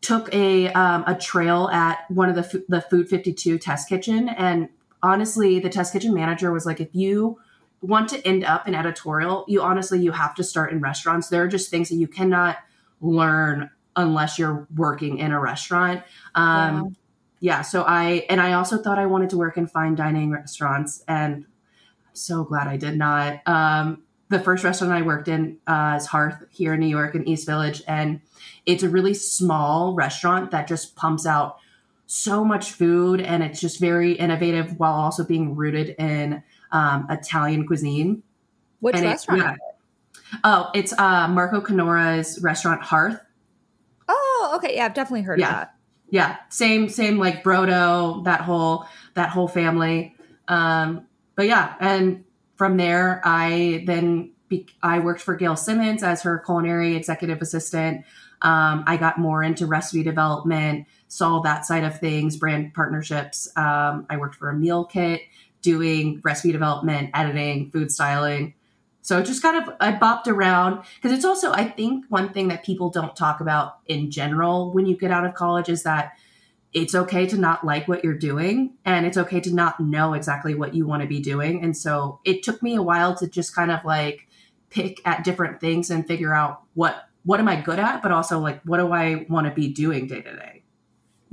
took 0.00 0.32
a 0.34 0.68
um, 0.72 1.04
a 1.06 1.14
trail 1.14 1.68
at 1.72 2.10
one 2.10 2.28
of 2.28 2.34
the 2.34 2.42
Fu- 2.42 2.64
the 2.68 2.80
Food 2.80 3.08
52 3.08 3.58
test 3.58 3.88
kitchen, 3.88 4.28
and 4.28 4.68
honestly, 5.02 5.58
the 5.60 5.68
test 5.70 5.92
kitchen 5.92 6.14
manager 6.14 6.52
was 6.52 6.66
like, 6.66 6.80
if 6.80 6.94
you 6.94 7.38
want 7.80 8.08
to 8.10 8.26
end 8.26 8.44
up 8.44 8.68
in 8.68 8.74
editorial, 8.74 9.44
you 9.48 9.60
honestly 9.62 10.00
you 10.00 10.12
have 10.12 10.34
to 10.36 10.44
start 10.44 10.72
in 10.72 10.80
restaurants. 10.80 11.28
There 11.28 11.42
are 11.42 11.48
just 11.48 11.70
things 11.70 11.88
that 11.88 11.96
you 11.96 12.06
cannot 12.06 12.58
learn 13.00 13.70
unless 13.96 14.38
you're 14.38 14.66
working 14.74 15.18
in 15.18 15.32
a 15.32 15.40
restaurant. 15.40 16.02
Um, 16.34 16.82
Wow. 16.82 16.92
yeah 17.40 17.62
so 17.62 17.82
i 17.82 18.24
and 18.30 18.40
i 18.40 18.52
also 18.52 18.78
thought 18.78 18.98
i 18.98 19.06
wanted 19.06 19.28
to 19.30 19.36
work 19.36 19.56
in 19.56 19.66
fine 19.66 19.94
dining 19.96 20.30
restaurants 20.30 21.02
and 21.08 21.34
i'm 21.34 22.14
so 22.14 22.44
glad 22.44 22.68
i 22.68 22.76
did 22.76 22.96
not 22.96 23.40
um, 23.48 24.02
the 24.32 24.40
first 24.40 24.64
restaurant 24.64 24.92
i 24.92 25.02
worked 25.02 25.28
in 25.28 25.58
uh, 25.66 25.94
is 25.96 26.06
hearth 26.06 26.42
here 26.50 26.74
in 26.74 26.80
new 26.80 26.86
york 26.88 27.14
in 27.14 27.26
east 27.28 27.46
village 27.46 27.82
and 27.86 28.20
it's 28.66 28.82
a 28.82 28.88
really 28.88 29.14
small 29.14 29.94
restaurant 29.94 30.50
that 30.50 30.66
just 30.66 30.96
pumps 30.96 31.26
out 31.26 31.58
so 32.06 32.44
much 32.44 32.72
food 32.72 33.20
and 33.20 33.42
it's 33.42 33.60
just 33.60 33.78
very 33.80 34.12
innovative 34.12 34.78
while 34.78 34.92
also 34.94 35.24
being 35.24 35.54
rooted 35.54 35.94
in 35.98 36.42
um, 36.72 37.06
italian 37.10 37.66
cuisine 37.66 38.22
Which 38.80 38.96
And 38.96 39.04
it- 39.04 39.08
restaurant? 39.08 39.42
yeah. 39.42 40.38
oh 40.44 40.70
it's 40.74 40.92
uh, 40.98 41.28
marco 41.28 41.60
canora's 41.60 42.40
restaurant 42.42 42.82
hearth 42.82 43.20
Oh, 44.08 44.54
okay. 44.56 44.74
Yeah, 44.76 44.84
I've 44.86 44.94
definitely 44.94 45.22
heard 45.22 45.38
Yeah. 45.38 45.46
of 45.48 45.52
that. 45.54 45.74
yeah 46.10 46.36
same 46.50 46.88
same 46.88 47.16
like 47.18 47.42
brodo 47.44 48.24
that 48.24 48.40
whole 48.42 48.84
that 49.14 49.30
whole 49.30 49.48
family 49.48 50.14
um 50.48 51.06
but 51.36 51.46
yeah 51.46 51.74
and 51.80 52.24
from 52.56 52.76
there 52.76 53.20
i 53.24 53.82
then 53.86 54.30
be, 54.48 54.66
i 54.82 54.98
worked 54.98 55.20
for 55.20 55.34
gail 55.34 55.56
simmons 55.56 56.02
as 56.02 56.22
her 56.22 56.38
culinary 56.38 56.94
executive 56.94 57.40
assistant. 57.40 58.04
Um, 58.42 58.84
i 58.86 58.96
got 58.96 59.18
more 59.18 59.42
into 59.42 59.66
recipe 59.66 60.02
development 60.02 60.86
saw 61.08 61.40
that 61.40 61.64
side 61.66 61.84
of 61.84 61.98
things 62.00 62.36
brand 62.36 62.74
partnerships. 62.74 63.48
Um, 63.56 64.06
i 64.10 64.16
worked 64.16 64.36
for 64.36 64.50
a 64.50 64.54
meal 64.54 64.84
kit 64.84 65.22
doing 65.62 66.20
recipe 66.22 66.52
development 66.52 67.10
editing 67.14 67.70
food 67.70 67.90
styling. 67.90 68.54
So 69.00 69.20
just 69.22 69.42
kind 69.42 69.62
of 69.62 69.74
I 69.80 69.92
bopped 69.92 70.28
around 70.28 70.84
because 70.96 71.16
it's 71.16 71.24
also 71.24 71.52
I 71.52 71.64
think 71.68 72.04
one 72.08 72.32
thing 72.32 72.48
that 72.48 72.64
people 72.64 72.90
don't 72.90 73.16
talk 73.16 73.40
about 73.40 73.78
in 73.86 74.10
general 74.10 74.72
when 74.72 74.86
you 74.86 74.96
get 74.96 75.10
out 75.10 75.24
of 75.24 75.34
college 75.34 75.68
is 75.68 75.82
that 75.84 76.12
it's 76.72 76.94
okay 76.94 77.26
to 77.26 77.36
not 77.36 77.64
like 77.64 77.86
what 77.86 78.02
you're 78.02 78.14
doing 78.14 78.74
and 78.84 79.04
it's 79.04 79.18
okay 79.18 79.40
to 79.40 79.54
not 79.54 79.78
know 79.78 80.14
exactly 80.14 80.54
what 80.54 80.74
you 80.74 80.86
want 80.86 81.02
to 81.02 81.08
be 81.08 81.20
doing. 81.20 81.62
And 81.62 81.76
so 81.76 82.20
it 82.24 82.42
took 82.42 82.62
me 82.62 82.74
a 82.74 82.82
while 82.82 83.14
to 83.16 83.26
just 83.28 83.54
kind 83.54 83.70
of 83.70 83.84
like 83.84 84.28
pick 84.70 85.00
at 85.04 85.22
different 85.22 85.60
things 85.60 85.90
and 85.90 86.06
figure 86.06 86.34
out 86.34 86.62
what 86.74 87.08
what 87.24 87.38
am 87.38 87.46
I 87.46 87.60
good 87.60 87.78
at, 87.78 88.02
but 88.02 88.10
also 88.10 88.40
like 88.40 88.62
what 88.62 88.78
do 88.78 88.90
I 88.90 89.26
want 89.28 89.46
to 89.46 89.52
be 89.52 89.68
doing 89.68 90.06
day 90.06 90.22
to 90.22 90.36
day. 90.36 90.62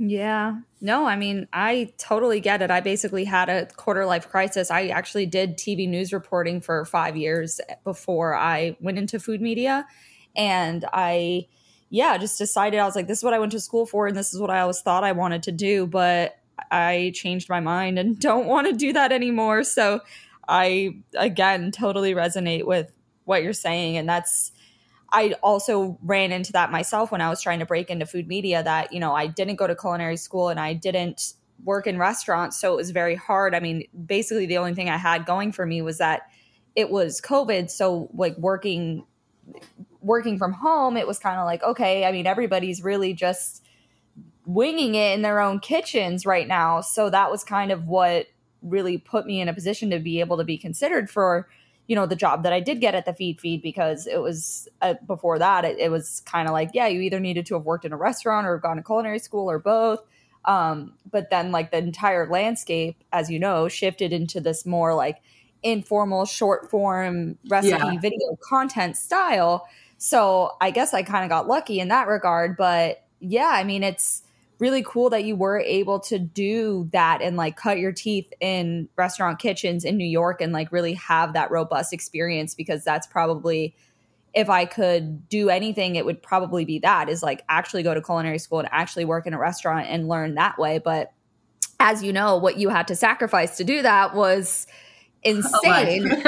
Yeah. 0.02 0.60
No, 0.80 1.06
I 1.06 1.16
mean, 1.16 1.46
I 1.52 1.92
totally 1.98 2.40
get 2.40 2.62
it. 2.62 2.70
I 2.70 2.80
basically 2.80 3.24
had 3.24 3.50
a 3.50 3.66
quarter 3.66 4.06
life 4.06 4.30
crisis. 4.30 4.70
I 4.70 4.88
actually 4.88 5.26
did 5.26 5.58
TV 5.58 5.86
news 5.86 6.10
reporting 6.12 6.62
for 6.62 6.86
five 6.86 7.18
years 7.18 7.60
before 7.84 8.34
I 8.34 8.78
went 8.80 8.96
into 8.96 9.20
food 9.20 9.42
media. 9.42 9.86
And 10.34 10.86
I, 10.90 11.48
yeah, 11.90 12.16
just 12.16 12.38
decided 12.38 12.78
I 12.78 12.84
was 12.84 12.94
like, 12.94 13.08
this 13.08 13.18
is 13.18 13.24
what 13.24 13.34
I 13.34 13.40
went 13.40 13.52
to 13.52 13.60
school 13.60 13.84
for 13.84 14.06
and 14.06 14.16
this 14.16 14.32
is 14.32 14.40
what 14.40 14.48
I 14.48 14.60
always 14.60 14.80
thought 14.80 15.02
I 15.02 15.12
wanted 15.12 15.42
to 15.44 15.52
do. 15.52 15.86
But 15.86 16.38
I 16.70 17.12
changed 17.14 17.48
my 17.48 17.60
mind 17.60 17.98
and 17.98 18.18
don't 18.20 18.46
want 18.46 18.68
to 18.68 18.72
do 18.72 18.92
that 18.92 19.12
anymore. 19.12 19.64
So 19.64 20.00
I, 20.48 20.96
again, 21.16 21.72
totally 21.72 22.14
resonate 22.14 22.64
with 22.64 22.90
what 23.24 23.42
you're 23.42 23.52
saying. 23.52 23.96
And 23.96 24.08
that's, 24.08 24.52
I 25.12 25.34
also 25.42 25.98
ran 26.02 26.30
into 26.30 26.52
that 26.52 26.70
myself 26.70 27.10
when 27.10 27.20
I 27.20 27.28
was 27.28 27.42
trying 27.42 27.58
to 27.58 27.66
break 27.66 27.90
into 27.90 28.06
food 28.06 28.28
media 28.28 28.62
that, 28.62 28.92
you 28.92 29.00
know, 29.00 29.12
I 29.12 29.26
didn't 29.26 29.56
go 29.56 29.66
to 29.66 29.74
culinary 29.74 30.16
school 30.16 30.48
and 30.48 30.60
I 30.60 30.72
didn't 30.72 31.34
work 31.64 31.88
in 31.88 31.98
restaurants. 31.98 32.60
So 32.60 32.72
it 32.72 32.76
was 32.76 32.90
very 32.92 33.16
hard. 33.16 33.54
I 33.54 33.60
mean, 33.60 33.84
basically, 34.06 34.46
the 34.46 34.58
only 34.58 34.74
thing 34.74 34.88
I 34.88 34.96
had 34.96 35.26
going 35.26 35.50
for 35.50 35.66
me 35.66 35.82
was 35.82 35.98
that 35.98 36.22
it 36.76 36.90
was 36.90 37.20
COVID. 37.20 37.70
So, 37.70 38.08
like, 38.14 38.36
working 38.38 39.04
working 40.02 40.38
from 40.38 40.52
home 40.52 40.96
it 40.96 41.06
was 41.06 41.18
kind 41.18 41.38
of 41.38 41.44
like 41.46 41.62
okay 41.62 42.04
i 42.04 42.12
mean 42.12 42.26
everybody's 42.26 42.82
really 42.82 43.12
just 43.12 43.62
winging 44.46 44.94
it 44.94 45.14
in 45.14 45.22
their 45.22 45.40
own 45.40 45.60
kitchens 45.60 46.26
right 46.26 46.48
now. 46.48 46.80
So 46.80 47.10
that 47.10 47.30
was 47.30 47.44
kind 47.44 47.70
of 47.70 47.86
what 47.86 48.26
really 48.62 48.98
put 48.98 49.26
me 49.26 49.40
in 49.40 49.48
a 49.48 49.54
position 49.54 49.90
to 49.90 49.98
be 49.98 50.20
able 50.20 50.36
to 50.36 50.44
be 50.44 50.58
considered 50.58 51.10
for 51.10 51.48
you 51.86 51.96
know 51.96 52.06
the 52.06 52.14
job 52.14 52.42
that 52.42 52.52
i 52.52 52.60
did 52.60 52.78
get 52.80 52.94
at 52.94 53.06
the 53.06 53.12
feedfeed 53.12 53.62
because 53.62 54.06
it 54.06 54.18
was 54.18 54.68
uh, 54.82 54.94
before 55.06 55.38
that 55.38 55.64
it, 55.64 55.78
it 55.78 55.90
was 55.90 56.20
kind 56.26 56.46
of 56.46 56.52
like 56.52 56.70
yeah 56.74 56.86
you 56.86 57.00
either 57.00 57.18
needed 57.18 57.46
to 57.46 57.54
have 57.54 57.64
worked 57.64 57.84
in 57.86 57.92
a 57.92 57.96
restaurant 57.96 58.46
or 58.46 58.58
gone 58.58 58.76
to 58.76 58.82
culinary 58.82 59.18
school 59.18 59.50
or 59.50 59.58
both. 59.58 60.00
Um, 60.44 60.94
but 61.10 61.30
then 61.30 61.52
like 61.52 61.70
the 61.70 61.78
entire 61.78 62.28
landscape 62.30 63.02
as 63.12 63.30
you 63.30 63.38
know 63.38 63.66
shifted 63.68 64.12
into 64.12 64.40
this 64.40 64.64
more 64.66 64.94
like 64.94 65.18
informal 65.62 66.26
short 66.26 66.70
form 66.70 67.38
recipe 67.48 67.96
Yeah. 67.96 68.00
video 68.00 68.36
content 68.48 68.96
style 68.96 69.66
so 70.02 70.52
i 70.60 70.70
guess 70.70 70.94
i 70.94 71.02
kind 71.02 71.24
of 71.24 71.28
got 71.28 71.46
lucky 71.46 71.78
in 71.78 71.88
that 71.88 72.08
regard 72.08 72.56
but 72.56 73.04
yeah 73.20 73.50
i 73.52 73.62
mean 73.62 73.84
it's 73.84 74.22
really 74.58 74.82
cool 74.82 75.10
that 75.10 75.24
you 75.24 75.36
were 75.36 75.58
able 75.58 76.00
to 76.00 76.18
do 76.18 76.88
that 76.92 77.20
and 77.20 77.36
like 77.36 77.56
cut 77.56 77.78
your 77.78 77.92
teeth 77.92 78.30
in 78.40 78.88
restaurant 78.96 79.38
kitchens 79.38 79.84
in 79.84 79.98
new 79.98 80.06
york 80.06 80.40
and 80.40 80.52
like 80.54 80.72
really 80.72 80.94
have 80.94 81.34
that 81.34 81.50
robust 81.50 81.92
experience 81.92 82.54
because 82.54 82.82
that's 82.82 83.06
probably 83.06 83.74
if 84.32 84.48
i 84.48 84.64
could 84.64 85.28
do 85.28 85.50
anything 85.50 85.96
it 85.96 86.06
would 86.06 86.22
probably 86.22 86.64
be 86.64 86.78
that 86.78 87.10
is 87.10 87.22
like 87.22 87.44
actually 87.50 87.82
go 87.82 87.92
to 87.92 88.00
culinary 88.00 88.38
school 88.38 88.60
and 88.60 88.68
actually 88.72 89.04
work 89.04 89.26
in 89.26 89.34
a 89.34 89.38
restaurant 89.38 89.86
and 89.88 90.08
learn 90.08 90.34
that 90.34 90.58
way. 90.58 90.78
But 90.78 91.12
as 91.80 92.04
you 92.04 92.12
know 92.12 92.36
what 92.36 92.58
you 92.58 92.68
had 92.68 92.86
to 92.88 92.96
sacrifice 92.96 93.56
to 93.56 93.64
do 93.64 93.82
that 93.82 94.14
was 94.14 94.66
insane 95.22 96.08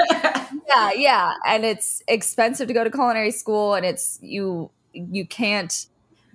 yeah 0.73 0.93
yeah. 0.93 1.35
And 1.47 1.65
it's 1.65 2.03
expensive 2.09 2.69
to 2.69 2.75
go 2.75 2.85
to 2.85 2.91
culinary 2.91 3.31
school 3.31 3.75
and 3.75 3.85
it's 3.85 4.19
you 4.23 4.71
you 4.93 5.27
can't 5.27 5.87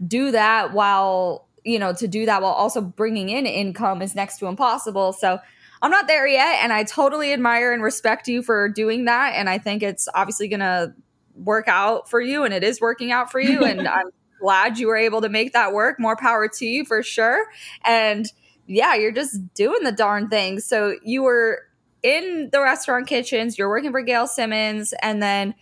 do 0.05 0.31
that 0.31 0.73
while 0.73 1.47
you 1.63 1.79
know 1.79 1.93
to 1.93 2.07
do 2.07 2.25
that 2.25 2.41
while 2.41 2.51
also 2.51 2.81
bringing 2.81 3.29
in 3.29 3.45
income 3.45 4.01
is 4.01 4.15
next 4.15 4.37
to 4.39 4.47
impossible. 4.47 5.13
So 5.13 5.39
i'm 5.81 5.91
not 5.91 6.07
there 6.07 6.25
yet 6.25 6.63
and 6.63 6.73
i 6.73 6.83
totally 6.83 7.31
admire 7.33 7.71
and 7.71 7.83
respect 7.83 8.27
you 8.27 8.41
for 8.41 8.69
doing 8.69 9.05
that. 9.05 9.33
And 9.35 9.49
i 9.49 9.57
think 9.57 9.83
it's 9.83 10.07
obviously 10.13 10.47
gonna 10.47 10.93
work 11.35 11.67
out 11.67 12.09
for 12.09 12.19
you 12.19 12.43
and 12.43 12.53
it 12.53 12.63
is 12.63 12.81
working 12.81 13.11
out 13.11 13.31
for 13.31 13.39
you. 13.39 13.63
And 13.63 13.87
i'm 13.87 14.09
glad 14.39 14.77
you 14.77 14.87
were 14.87 14.97
able 14.97 15.21
to 15.21 15.29
make 15.29 15.53
that 15.53 15.73
work. 15.73 15.99
More 15.99 16.15
power 16.15 16.47
to 16.47 16.65
you 16.65 16.85
for 16.85 17.03
sure. 17.03 17.45
And 17.83 18.25
yeah 18.65 18.95
you're 18.95 19.11
just 19.11 19.53
doing 19.53 19.83
the 19.83 19.91
darn 19.91 20.29
thing. 20.29 20.59
So 20.59 20.95
you 21.03 21.23
were 21.23 21.66
in 22.03 22.49
the 22.51 22.61
restaurant 22.61 23.07
kitchens 23.07 23.57
you're 23.57 23.69
working 23.69 23.91
for 23.91 24.01
gail 24.01 24.27
simmons 24.27 24.93
and 25.01 25.21
then 25.21 25.53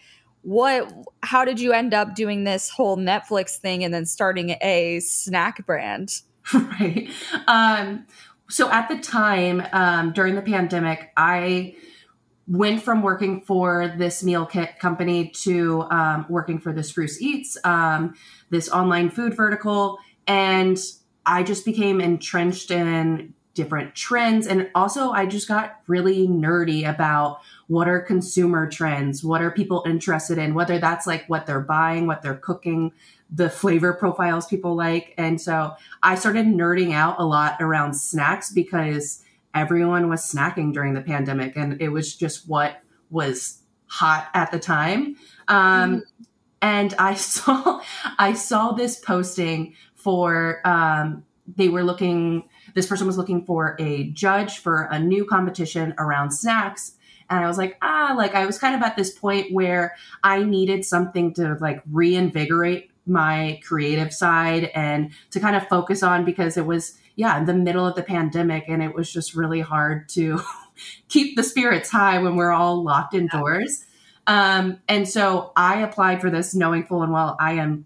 what 0.41 0.91
how 1.23 1.43
did 1.43 1.59
you 1.59 1.73
end 1.73 1.93
up 1.93 2.13
doing 2.15 2.43
this 2.43 2.69
whole 2.69 2.97
netflix 2.97 3.57
thing 3.57 3.83
and 3.83 3.93
then 3.93 4.05
starting 4.05 4.55
a 4.61 4.99
snack 4.99 5.65
brand 5.65 6.21
right. 6.53 7.09
Um, 7.47 8.05
so 8.49 8.69
at 8.69 8.87
the 8.89 8.97
time, 8.97 9.65
um, 9.71 10.13
during 10.13 10.35
the 10.35 10.41
pandemic, 10.41 11.11
I 11.17 11.75
went 12.47 12.83
from 12.83 13.01
working 13.01 13.41
for 13.41 13.93
this 13.97 14.23
meal 14.23 14.45
kit 14.45 14.77
company 14.79 15.29
to 15.29 15.81
um, 15.89 16.25
working 16.29 16.59
for 16.59 16.71
the 16.71 16.83
Spruce 16.83 17.19
Eats, 17.19 17.57
um, 17.63 18.13
this 18.51 18.69
online 18.69 19.09
food 19.09 19.35
vertical. 19.35 19.97
And 20.27 20.77
I 21.25 21.41
just 21.41 21.65
became 21.65 21.99
entrenched 21.99 22.69
in 22.69 23.33
different 23.55 23.95
trends. 23.95 24.45
And 24.45 24.69
also, 24.75 25.11
I 25.11 25.25
just 25.25 25.47
got 25.47 25.79
really 25.87 26.27
nerdy 26.27 26.87
about 26.87 27.39
what 27.67 27.87
are 27.87 27.99
consumer 27.99 28.69
trends? 28.69 29.23
What 29.23 29.41
are 29.41 29.49
people 29.49 29.83
interested 29.87 30.37
in? 30.37 30.53
Whether 30.53 30.77
that's 30.77 31.07
like 31.07 31.27
what 31.27 31.47
they're 31.47 31.61
buying, 31.61 32.05
what 32.05 32.21
they're 32.21 32.35
cooking, 32.35 32.91
the 33.31 33.49
flavor 33.49 33.93
profiles 33.93 34.45
people 34.45 34.75
like. 34.75 35.15
And 35.17 35.41
so 35.41 35.73
I 36.03 36.15
started 36.15 36.45
nerding 36.45 36.93
out 36.93 37.15
a 37.17 37.25
lot 37.25 37.57
around 37.59 37.95
snacks 37.95 38.51
because 38.51 39.23
everyone 39.55 40.09
was 40.09 40.21
snacking 40.21 40.73
during 40.73 40.93
the 40.93 41.01
pandemic 41.01 41.55
and 41.55 41.81
it 41.81 41.89
was 41.89 42.15
just 42.15 42.47
what 42.47 42.81
was 43.09 43.61
hot 43.87 44.27
at 44.33 44.51
the 44.51 44.59
time. 44.59 45.15
Um, 45.47 46.03
And 46.61 46.93
I 46.99 47.13
saw 47.15 47.81
I 48.19 48.33
saw 48.33 48.73
this 48.73 48.99
posting 48.99 49.75
for 49.95 50.61
um, 50.65 51.23
they 51.47 51.69
were 51.69 51.83
looking 51.83 52.49
this 52.75 52.85
person 52.85 53.07
was 53.07 53.17
looking 53.17 53.43
for 53.45 53.75
a 53.79 54.03
judge 54.11 54.59
for 54.59 54.83
a 54.83 54.99
new 54.99 55.25
competition 55.25 55.95
around 55.97 56.31
snacks. 56.31 56.91
And 57.29 57.43
I 57.43 57.47
was 57.47 57.57
like, 57.57 57.77
ah, 57.81 58.13
like 58.15 58.35
I 58.35 58.45
was 58.45 58.59
kind 58.59 58.75
of 58.75 58.81
at 58.83 58.95
this 58.95 59.17
point 59.17 59.51
where 59.51 59.95
I 60.23 60.43
needed 60.43 60.85
something 60.85 61.33
to 61.35 61.57
like 61.59 61.81
reinvigorate 61.91 62.91
my 63.07 63.59
creative 63.65 64.13
side 64.13 64.65
and 64.75 65.11
to 65.31 65.39
kind 65.39 65.55
of 65.55 65.67
focus 65.67 66.03
on 66.03 66.25
because 66.25 66.57
it 66.57 66.65
was, 66.65 66.97
yeah, 67.15 67.37
in 67.37 67.45
the 67.45 67.53
middle 67.53 67.87
of 67.87 67.95
the 67.95 68.03
pandemic 68.03 68.65
and 68.67 68.83
it 68.83 68.93
was 68.93 69.11
just 69.11 69.33
really 69.33 69.61
hard 69.61 70.09
to 70.09 70.41
keep 71.07 71.35
the 71.35 71.43
spirits 71.43 71.89
high 71.89 72.19
when 72.19 72.35
we're 72.35 72.51
all 72.51 72.83
locked 72.83 73.13
indoors. 73.13 73.85
Um, 74.27 74.79
and 74.87 75.07
so 75.07 75.53
I 75.55 75.81
applied 75.81 76.19
for 76.19 76.29
this 76.29 76.53
knowing 76.53 76.85
full 76.85 77.03
and 77.03 77.13
well 77.13 77.37
I 77.39 77.53
am 77.53 77.85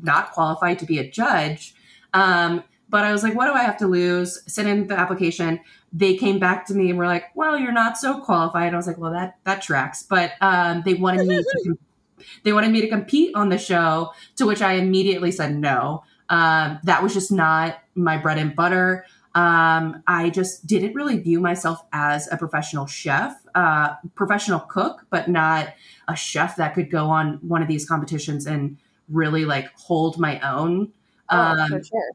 not 0.00 0.32
qualified 0.32 0.78
to 0.78 0.86
be 0.86 0.98
a 0.98 1.08
judge. 1.08 1.74
Um, 2.14 2.64
but 2.92 3.06
I 3.06 3.10
was 3.10 3.22
like, 3.22 3.34
what 3.34 3.46
do 3.46 3.54
I 3.54 3.62
have 3.62 3.78
to 3.78 3.86
lose? 3.86 4.42
Sent 4.46 4.68
in 4.68 4.86
the 4.86 5.00
application. 5.00 5.60
They 5.94 6.14
came 6.14 6.38
back 6.38 6.66
to 6.66 6.74
me 6.74 6.90
and 6.90 6.98
were 6.98 7.06
like, 7.06 7.34
well, 7.34 7.58
you're 7.58 7.72
not 7.72 7.96
so 7.96 8.20
qualified. 8.20 8.74
I 8.74 8.76
was 8.76 8.86
like, 8.86 8.98
well, 8.98 9.12
that 9.12 9.38
that 9.44 9.62
tracks. 9.62 10.02
But 10.02 10.32
um, 10.42 10.82
they 10.84 10.92
wanted 10.92 11.26
me 11.26 11.42
to 11.42 11.78
they 12.44 12.52
wanted 12.52 12.70
me 12.70 12.82
to 12.82 12.88
compete 12.88 13.34
on 13.34 13.48
the 13.48 13.56
show, 13.56 14.12
to 14.36 14.46
which 14.46 14.60
I 14.60 14.74
immediately 14.74 15.32
said 15.32 15.56
no. 15.56 16.04
Um, 16.28 16.80
that 16.84 17.02
was 17.02 17.14
just 17.14 17.32
not 17.32 17.78
my 17.94 18.18
bread 18.18 18.36
and 18.36 18.54
butter. 18.54 19.06
Um, 19.34 20.02
I 20.06 20.28
just 20.28 20.66
didn't 20.66 20.94
really 20.94 21.18
view 21.18 21.40
myself 21.40 21.82
as 21.94 22.30
a 22.30 22.36
professional 22.36 22.86
chef, 22.86 23.34
uh, 23.54 23.94
professional 24.14 24.60
cook, 24.60 25.06
but 25.08 25.28
not 25.28 25.72
a 26.08 26.14
chef 26.14 26.56
that 26.56 26.74
could 26.74 26.90
go 26.90 27.06
on 27.06 27.38
one 27.40 27.62
of 27.62 27.68
these 27.68 27.88
competitions 27.88 28.46
and 28.46 28.76
really 29.08 29.46
like 29.46 29.72
hold 29.78 30.18
my 30.18 30.38
own. 30.40 30.92
Oh, 31.30 31.38
um, 31.38 31.70
for 31.70 31.82
sure. 31.82 32.10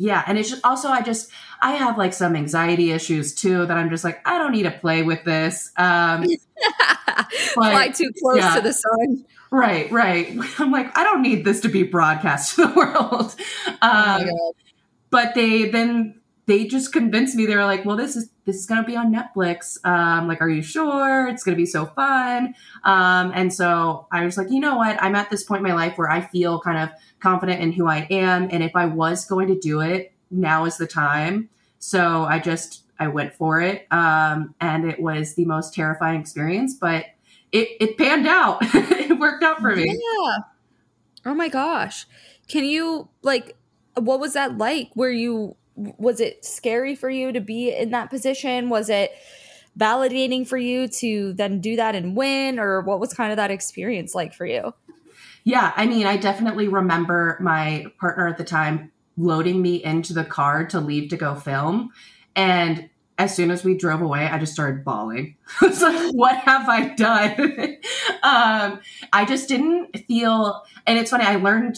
Yeah, 0.00 0.24
and 0.26 0.38
it's 0.38 0.48
just 0.48 0.64
also 0.64 0.88
I 0.88 1.02
just 1.02 1.30
I 1.60 1.72
have 1.72 1.98
like 1.98 2.14
some 2.14 2.34
anxiety 2.34 2.90
issues 2.90 3.34
too 3.34 3.66
that 3.66 3.76
I'm 3.76 3.90
just 3.90 4.02
like 4.02 4.26
I 4.26 4.38
don't 4.38 4.52
need 4.52 4.62
to 4.62 4.70
play 4.70 5.02
with 5.02 5.22
this. 5.24 5.70
Um, 5.76 6.24
Fly 7.52 7.88
too 7.88 8.10
close 8.18 8.38
yeah. 8.38 8.54
to 8.54 8.62
the 8.62 8.72
sun. 8.72 9.26
Right, 9.50 9.92
right. 9.92 10.34
I'm 10.58 10.72
like 10.72 10.96
I 10.96 11.04
don't 11.04 11.20
need 11.20 11.44
this 11.44 11.60
to 11.60 11.68
be 11.68 11.82
broadcast 11.82 12.56
to 12.56 12.66
the 12.66 12.72
world. 12.72 13.34
Oh 13.68 13.76
um, 13.82 14.28
oh 14.32 14.54
but 15.10 15.34
they 15.34 15.68
then 15.68 16.18
they 16.46 16.66
just 16.66 16.94
convinced 16.94 17.36
me 17.36 17.44
they 17.44 17.54
were 17.54 17.66
like 17.66 17.84
well 17.84 17.96
this 17.96 18.16
is 18.16 18.30
this 18.50 18.60
is 18.60 18.66
going 18.66 18.82
to 18.82 18.86
be 18.86 18.96
on 18.96 19.14
netflix 19.14 19.78
um, 19.84 20.26
like 20.26 20.40
are 20.40 20.48
you 20.48 20.62
sure? 20.62 21.28
It's 21.28 21.44
going 21.44 21.56
to 21.56 21.60
be 21.60 21.66
so 21.66 21.86
fun. 21.86 22.54
Um, 22.84 23.32
and 23.34 23.52
so 23.54 24.08
i 24.10 24.24
was 24.24 24.36
like 24.36 24.50
you 24.50 24.60
know 24.60 24.76
what? 24.76 25.00
I'm 25.00 25.14
at 25.14 25.30
this 25.30 25.44
point 25.44 25.60
in 25.60 25.64
my 25.64 25.74
life 25.74 25.96
where 25.96 26.10
i 26.10 26.20
feel 26.20 26.60
kind 26.60 26.78
of 26.78 26.90
confident 27.20 27.60
in 27.60 27.72
who 27.72 27.86
i 27.86 28.06
am 28.10 28.48
and 28.50 28.62
if 28.62 28.74
i 28.74 28.86
was 28.86 29.24
going 29.24 29.48
to 29.48 29.58
do 29.58 29.80
it 29.80 30.12
now 30.30 30.64
is 30.64 30.76
the 30.76 30.86
time. 30.86 31.48
So 31.78 32.24
i 32.24 32.38
just 32.38 32.84
i 32.98 33.06
went 33.06 33.34
for 33.34 33.60
it 33.60 33.86
um, 33.92 34.54
and 34.60 34.84
it 34.84 35.00
was 35.00 35.34
the 35.34 35.44
most 35.44 35.74
terrifying 35.74 36.20
experience 36.20 36.74
but 36.74 37.06
it, 37.52 37.68
it 37.80 37.98
panned 37.98 38.26
out. 38.26 38.62
It 39.10 39.18
worked 39.18 39.42
out 39.42 39.58
for 39.58 39.74
me. 39.74 39.86
Yeah. 39.86 40.36
Oh 41.26 41.34
my 41.34 41.48
gosh. 41.48 42.06
Can 42.46 42.64
you 42.64 43.08
like 43.22 43.56
what 43.94 44.20
was 44.20 44.34
that 44.34 44.56
like? 44.56 44.90
Were 44.94 45.10
you 45.10 45.56
was 45.98 46.20
it 46.20 46.44
scary 46.44 46.94
for 46.94 47.10
you 47.10 47.32
to 47.32 47.40
be 47.40 47.74
in 47.74 47.90
that 47.90 48.10
position? 48.10 48.68
Was 48.68 48.88
it 48.88 49.12
validating 49.78 50.46
for 50.46 50.58
you 50.58 50.88
to 50.88 51.32
then 51.34 51.60
do 51.60 51.76
that 51.76 51.94
and 51.94 52.16
win 52.16 52.58
or 52.58 52.80
what 52.80 53.00
was 53.00 53.14
kind 53.14 53.30
of 53.32 53.36
that 53.36 53.50
experience 53.50 54.14
like 54.14 54.34
for 54.34 54.46
you? 54.46 54.74
Yeah, 55.44 55.72
I 55.76 55.86
mean, 55.86 56.06
I 56.06 56.16
definitely 56.16 56.68
remember 56.68 57.38
my 57.40 57.86
partner 57.98 58.28
at 58.28 58.36
the 58.36 58.44
time 58.44 58.92
loading 59.16 59.62
me 59.62 59.82
into 59.82 60.12
the 60.12 60.24
car 60.24 60.66
to 60.66 60.80
leave 60.80 61.10
to 61.10 61.16
go 61.16 61.34
film 61.34 61.90
and 62.36 62.90
as 63.20 63.36
soon 63.36 63.50
as 63.50 63.62
we 63.62 63.76
drove 63.76 64.00
away, 64.00 64.26
I 64.26 64.38
just 64.38 64.54
started 64.54 64.82
bawling. 64.82 65.36
I 65.60 65.66
was 65.66 65.82
like, 65.82 66.14
what 66.14 66.38
have 66.38 66.66
I 66.70 66.94
done? 66.94 67.76
um, 68.22 68.80
I 69.12 69.26
just 69.28 69.46
didn't 69.46 69.94
feel, 70.08 70.62
and 70.86 70.98
it's 70.98 71.10
funny, 71.10 71.24
I 71.24 71.36
learned 71.36 71.76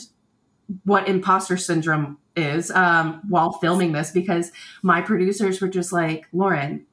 what 0.85 1.09
imposter 1.09 1.57
syndrome 1.57 2.19
is 2.37 2.71
um, 2.71 3.21
while 3.29 3.53
filming 3.53 3.93
this 3.93 4.11
because 4.11 4.53
my 4.83 5.01
producers 5.01 5.61
were 5.61 5.69
just 5.69 5.93
like, 5.93 6.27
Lauryn, 6.33 6.85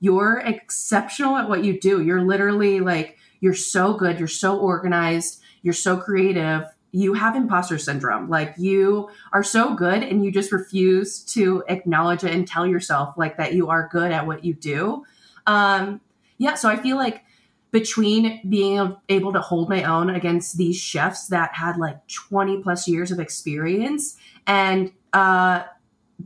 you're 0.00 0.38
exceptional 0.44 1.36
at 1.36 1.48
what 1.48 1.64
you 1.64 1.78
do. 1.78 2.02
You're 2.02 2.22
literally 2.22 2.80
like, 2.80 3.16
you're 3.40 3.54
so 3.54 3.94
good. 3.94 4.18
You're 4.18 4.28
so 4.28 4.58
organized. 4.58 5.40
You're 5.62 5.74
so 5.74 5.96
creative. 5.96 6.64
You 6.90 7.14
have 7.14 7.36
imposter 7.36 7.78
syndrome. 7.78 8.28
Like 8.28 8.54
you 8.56 9.10
are 9.32 9.42
so 9.44 9.74
good 9.74 10.02
and 10.02 10.24
you 10.24 10.32
just 10.32 10.52
refuse 10.52 11.20
to 11.26 11.62
acknowledge 11.68 12.24
it 12.24 12.32
and 12.32 12.46
tell 12.46 12.66
yourself 12.66 13.14
like 13.16 13.36
that 13.36 13.54
you 13.54 13.68
are 13.68 13.88
good 13.92 14.10
at 14.10 14.26
what 14.26 14.44
you 14.44 14.54
do. 14.54 15.04
Um, 15.46 16.00
yeah. 16.38 16.54
So 16.54 16.68
I 16.68 16.76
feel 16.76 16.96
like 16.96 17.24
between 17.70 18.40
being 18.48 18.96
able 19.08 19.32
to 19.32 19.40
hold 19.40 19.68
my 19.68 19.82
own 19.82 20.10
against 20.10 20.56
these 20.56 20.76
chefs 20.76 21.26
that 21.28 21.54
had 21.54 21.76
like 21.76 22.06
20 22.08 22.62
plus 22.62 22.88
years 22.88 23.10
of 23.10 23.20
experience 23.20 24.16
and 24.46 24.92
uh, 25.12 25.62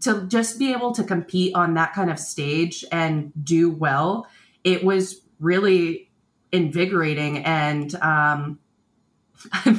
to 0.01 0.27
just 0.27 0.59
be 0.59 0.73
able 0.73 0.93
to 0.93 1.03
compete 1.03 1.55
on 1.55 1.75
that 1.75 1.93
kind 1.93 2.11
of 2.11 2.19
stage 2.19 2.85
and 2.93 3.33
do 3.43 3.71
well, 3.71 4.27
it 4.65 4.85
was 4.85 5.21
really 5.41 6.11
invigorating 6.53 7.45
and 7.45 7.95
um, 7.97 8.59
I'm 9.53 9.77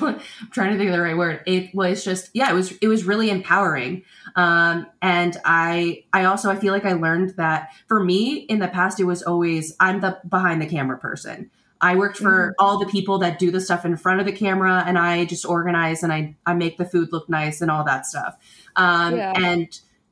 trying 0.51 0.71
to 0.71 0.77
think 0.77 0.89
of 0.89 0.95
the 0.95 1.01
right 1.01 1.17
word. 1.17 1.41
It 1.45 1.73
was 1.73 2.03
just, 2.03 2.29
yeah, 2.33 2.49
it 2.49 2.53
was, 2.53 2.71
it 2.73 2.87
was 2.87 3.05
really 3.05 3.29
empowering. 3.29 4.03
Um, 4.35 4.87
and 5.01 5.37
I, 5.45 6.03
I 6.11 6.25
also, 6.25 6.49
I 6.49 6.55
feel 6.55 6.73
like 6.73 6.85
I 6.85 6.93
learned 6.93 7.35
that 7.37 7.69
for 7.87 8.03
me 8.03 8.35
in 8.35 8.59
the 8.59 8.67
past, 8.67 8.99
it 8.99 9.05
was 9.05 9.23
always, 9.23 9.75
I'm 9.79 10.01
the 10.01 10.19
behind 10.27 10.61
the 10.61 10.65
camera 10.65 10.97
person. 10.97 11.49
I 11.83 11.95
worked 11.95 12.17
for 12.17 12.47
mm-hmm. 12.47 12.65
all 12.65 12.79
the 12.79 12.85
people 12.85 13.17
that 13.19 13.37
do 13.37 13.51
the 13.51 13.59
stuff 13.59 13.83
in 13.83 13.97
front 13.97 14.21
of 14.21 14.25
the 14.25 14.31
camera 14.31 14.85
and 14.87 14.97
I 14.97 15.25
just 15.25 15.45
organize 15.45 16.01
and 16.01 16.13
I, 16.13 16.33
I 16.45 16.53
make 16.53 16.77
the 16.77 16.85
food 16.85 17.09
look 17.11 17.27
nice 17.27 17.59
and 17.59 17.69
all 17.69 17.83
that 17.83 18.05
stuff. 18.05 18.37
Um, 18.77 19.17
yeah. 19.17 19.33
And 19.35 19.67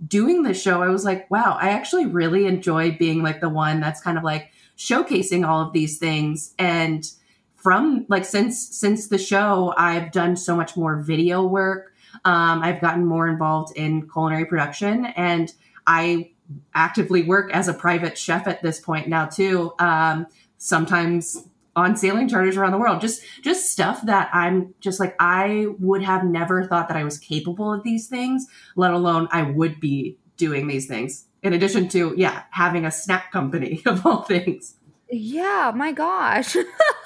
doing 0.06 0.44
the 0.44 0.54
show, 0.54 0.84
I 0.84 0.90
was 0.90 1.06
like, 1.06 1.32
wow, 1.32 1.58
I 1.60 1.70
actually 1.70 2.08
really 2.08 2.46
enjoy 2.46 2.92
being 2.98 3.24
like 3.24 3.40
the 3.40 3.48
one 3.48 3.80
that's 3.80 4.02
kind 4.02 4.18
of 4.18 4.24
like 4.26 4.52
showcasing 4.78 5.48
all 5.48 5.62
of 5.62 5.72
these 5.72 5.98
things. 5.98 6.54
And 6.60 7.10
from 7.56 8.06
like 8.10 8.26
since 8.26 8.76
since 8.76 9.08
the 9.08 9.18
show, 9.18 9.74
I've 9.78 10.12
done 10.12 10.36
so 10.36 10.58
much 10.58 10.76
more 10.76 11.02
video 11.02 11.42
work. 11.42 11.94
Um, 12.26 12.62
I've 12.62 12.82
gotten 12.82 13.06
more 13.06 13.30
involved 13.30 13.78
in 13.78 14.10
culinary 14.10 14.44
production, 14.46 15.06
and 15.06 15.54
I 15.88 16.32
actively 16.74 17.24
work 17.24 17.54
as 17.54 17.70
a 17.70 17.74
private 17.74 18.18
chef 18.18 18.46
at 18.48 18.62
this 18.62 18.82
point 18.82 19.08
now 19.08 19.28
too. 19.28 19.72
Um, 19.80 20.28
sometimes 20.58 21.48
on 21.76 21.96
sailing 21.96 22.28
charters 22.28 22.58
around 22.58 22.72
the 22.72 22.78
world. 22.78 23.02
Just 23.02 23.22
just 23.42 23.72
stuff 23.72 24.02
that 24.04 24.30
i'm 24.34 24.74
just 24.80 25.00
like 25.00 25.16
i 25.20 25.68
would 25.80 26.04
have 26.04 26.24
never 26.24 26.66
thought 26.66 26.88
that 26.88 26.98
i 26.98 27.04
was 27.04 27.18
capable 27.18 27.72
of 27.74 27.84
these 27.84 28.08
things 28.08 28.46
let 28.76 28.92
alone 28.92 29.28
i 29.32 29.42
would 29.42 29.80
be 29.80 30.18
doing 30.38 30.68
these 30.68 30.88
things. 30.88 31.28
In 31.44 31.54
addition 31.54 31.88
to 31.90 32.14
yeah 32.18 32.44
having 32.52 32.86
a 32.86 32.92
snack 32.92 33.32
company 33.32 33.82
of 33.86 34.06
all 34.06 34.24
things. 34.24 34.76
Yeah 35.10 35.72
my 35.76 35.92
gosh. 35.92 36.56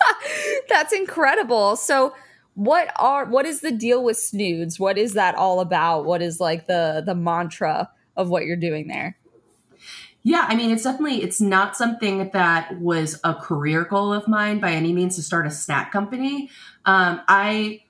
That's 0.70 0.94
incredible. 0.94 1.76
So 1.76 2.14
what 2.56 2.92
are 2.98 3.26
what 3.26 3.46
is 3.46 3.62
the 3.62 3.72
deal 3.72 4.04
with 4.04 4.18
s'noods? 4.18 4.80
What 4.80 4.98
is 4.98 5.14
that 5.14 5.36
all 5.36 5.60
about? 5.60 6.06
What 6.06 6.22
is 6.22 6.40
like 6.40 6.68
the 6.68 7.04
the 7.06 7.16
mantra 7.16 7.90
of 8.16 8.30
what 8.30 8.46
you're 8.46 8.56
doing 8.56 8.88
there 8.88 9.18
yeah, 10.28 10.48
I 10.50 10.56
mean, 10.56 10.72
it's 10.72 10.82
definitely 10.82 11.22
it's 11.22 11.40
not 11.40 11.78
something 11.78 12.32
that 12.32 12.80
was 12.80 13.20
a 13.24 13.36
career 13.36 13.86
goal 13.86 14.12
of 14.12 14.28
mine 14.28 14.60
by 14.60 14.72
any 14.72 14.92
means 14.92 15.18
to 15.18 15.22
start 15.22 15.46
a 15.46 15.52
snack 15.52 15.92
company. 15.92 16.50
Um, 16.84 17.22
I, 17.28 17.84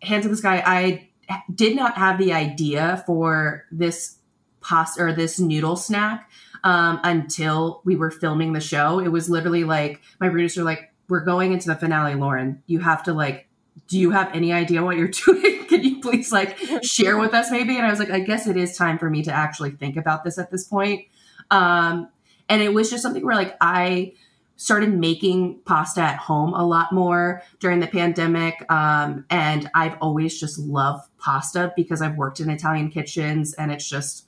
hands 0.00 0.22
to 0.22 0.28
this 0.28 0.40
guy, 0.40 0.62
I 0.64 1.10
did 1.52 1.74
not 1.74 1.96
have 1.96 2.18
the 2.18 2.34
idea 2.34 3.02
for 3.04 3.64
this 3.72 4.18
pasta 4.60 5.02
or 5.02 5.12
this 5.12 5.40
noodle 5.40 5.74
snack 5.74 6.30
um, 6.62 7.00
until 7.02 7.82
we 7.84 7.96
were 7.96 8.12
filming 8.12 8.52
the 8.52 8.60
show. 8.60 9.00
It 9.00 9.08
was 9.08 9.28
literally 9.28 9.64
like 9.64 10.00
my 10.20 10.28
producer, 10.28 10.62
like, 10.62 10.92
we're 11.08 11.24
going 11.24 11.52
into 11.52 11.66
the 11.66 11.74
finale, 11.74 12.14
Lauryn. 12.14 12.60
You 12.68 12.78
have 12.78 13.02
to 13.02 13.12
like 13.12 13.48
do 13.88 13.98
you 13.98 14.10
have 14.10 14.30
any 14.34 14.52
idea 14.52 14.82
what 14.82 14.96
you're 14.96 15.08
doing? 15.26 15.66
Can 15.66 15.82
you 15.82 16.00
please 16.00 16.30
like 16.30 16.58
share 16.82 17.18
with 17.18 17.34
us 17.34 17.50
maybe? 17.50 17.76
And 17.76 17.86
I 17.86 17.90
was 17.90 17.98
like, 17.98 18.10
I 18.10 18.20
guess 18.20 18.46
it 18.46 18.56
is 18.56 18.76
time 18.76 18.98
for 18.98 19.10
me 19.10 19.22
to 19.24 19.32
actually 19.32 19.70
think 19.70 19.96
about 19.96 20.24
this 20.24 20.38
at 20.38 20.50
this 20.50 20.64
point. 20.64 21.06
Um, 21.52 22.08
and 22.48 22.60
it 22.60 22.74
was 22.74 22.90
just 22.90 23.02
something 23.02 23.24
where 23.24 23.36
like 23.36 23.56
I 23.60 24.14
started 24.56 24.94
making 24.94 25.60
pasta 25.64 26.00
at 26.00 26.16
home 26.16 26.54
a 26.54 26.64
lot 26.64 26.92
more 26.92 27.42
during 27.60 27.80
the 27.80 27.86
pandemic. 27.86 28.64
Um, 28.70 29.24
and 29.28 29.68
I've 29.74 29.96
always 30.00 30.38
just 30.38 30.58
loved 30.58 31.08
pasta 31.18 31.72
because 31.76 32.00
I've 32.00 32.16
worked 32.16 32.40
in 32.40 32.48
Italian 32.48 32.90
kitchens 32.90 33.54
and 33.54 33.72
it's 33.72 33.88
just 33.88 34.26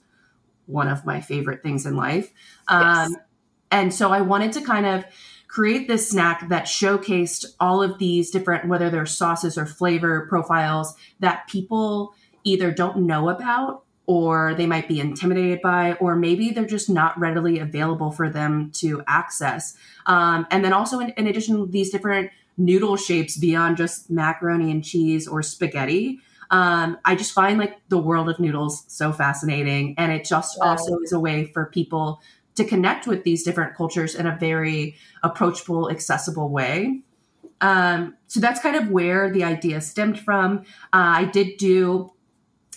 one 0.65 0.87
of 0.87 1.05
my 1.05 1.21
favorite 1.21 1.63
things 1.63 1.85
in 1.85 1.95
life. 1.95 2.33
Um, 2.67 3.11
yes. 3.11 3.21
And 3.71 3.93
so 3.93 4.11
I 4.11 4.21
wanted 4.21 4.51
to 4.53 4.61
kind 4.61 4.85
of 4.85 5.05
create 5.47 5.87
this 5.87 6.09
snack 6.09 6.49
that 6.49 6.65
showcased 6.65 7.45
all 7.61 7.81
of 7.81 7.97
these 7.97 8.29
different, 8.29 8.67
whether 8.67 8.89
they're 8.89 9.05
sauces 9.05 9.57
or 9.57 9.65
flavor 9.65 10.27
profiles 10.27 10.95
that 11.21 11.47
people 11.47 12.13
either 12.43 12.71
don't 12.71 12.97
know 12.97 13.29
about 13.29 13.84
or 14.07 14.53
they 14.55 14.65
might 14.65 14.87
be 14.87 14.99
intimidated 14.99 15.61
by, 15.61 15.93
or 15.93 16.15
maybe 16.15 16.51
they're 16.51 16.65
just 16.65 16.89
not 16.89 17.19
readily 17.19 17.59
available 17.59 18.11
for 18.11 18.29
them 18.29 18.71
to 18.75 19.03
access. 19.07 19.75
Um, 20.05 20.45
and 20.51 20.63
then 20.63 20.73
also, 20.73 20.99
in, 20.99 21.09
in 21.11 21.27
addition, 21.27 21.71
these 21.71 21.89
different 21.89 22.31
noodle 22.57 22.97
shapes 22.97 23.37
beyond 23.37 23.77
just 23.77 24.09
macaroni 24.09 24.71
and 24.71 24.83
cheese 24.83 25.27
or 25.27 25.41
spaghetti. 25.41 26.19
Um, 26.51 26.97
I 27.03 27.15
just 27.15 27.33
find 27.33 27.57
like 27.57 27.81
the 27.89 27.97
world 27.97 28.29
of 28.29 28.39
noodles 28.39 28.85
so 28.87 29.11
fascinating. 29.11 29.95
And 29.97 30.11
it 30.11 30.25
just 30.25 30.57
also 30.61 30.99
is 30.99 31.11
a 31.11 31.19
way 31.19 31.45
for 31.45 31.65
people 31.65 32.21
to 32.55 32.63
connect 32.63 33.07
with 33.07 33.23
these 33.23 33.43
different 33.43 33.75
cultures 33.75 34.15
in 34.15 34.25
a 34.25 34.37
very 34.37 34.95
approachable, 35.23 35.89
accessible 35.89 36.49
way. 36.49 37.01
Um, 37.61 38.15
so 38.27 38.39
that's 38.39 38.59
kind 38.59 38.75
of 38.75 38.89
where 38.89 39.31
the 39.31 39.43
idea 39.43 39.81
stemmed 39.81 40.19
from. 40.19 40.59
Uh, 40.93 41.23
I 41.23 41.25
did 41.25 41.57
do 41.57 42.11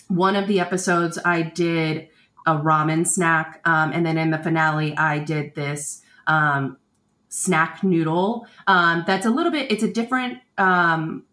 one 0.09 0.35
of 0.35 0.47
the 0.47 0.59
episodes, 0.59 1.17
I 1.23 1.43
did 1.43 2.09
a 2.45 2.57
ramen 2.57 3.07
snack. 3.07 3.61
Um, 3.63 3.91
and 3.93 4.05
then 4.05 4.17
in 4.17 4.31
the 4.31 4.39
finale, 4.39 4.97
I 4.97 5.19
did 5.19 5.55
this 5.55 6.01
um, 6.27 6.77
snack 7.29 7.83
noodle. 7.83 8.47
Um, 8.67 9.03
that's 9.07 9.25
a 9.25 9.29
little 9.29 9.51
bit, 9.51 9.71
it's 9.71 9.83
a 9.83 9.91
different 9.91 10.39
um, 10.57 11.23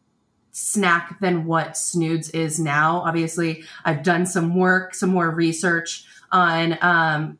snack 0.52 1.18
than 1.20 1.46
what 1.46 1.72
S'noods 1.72 2.34
is 2.34 2.60
now. 2.60 2.98
Obviously, 3.00 3.64
I've 3.84 4.02
done 4.02 4.26
some 4.26 4.54
work, 4.54 4.94
some 4.94 5.10
more 5.10 5.30
research 5.30 6.04
on, 6.30 6.78
um, 6.82 7.38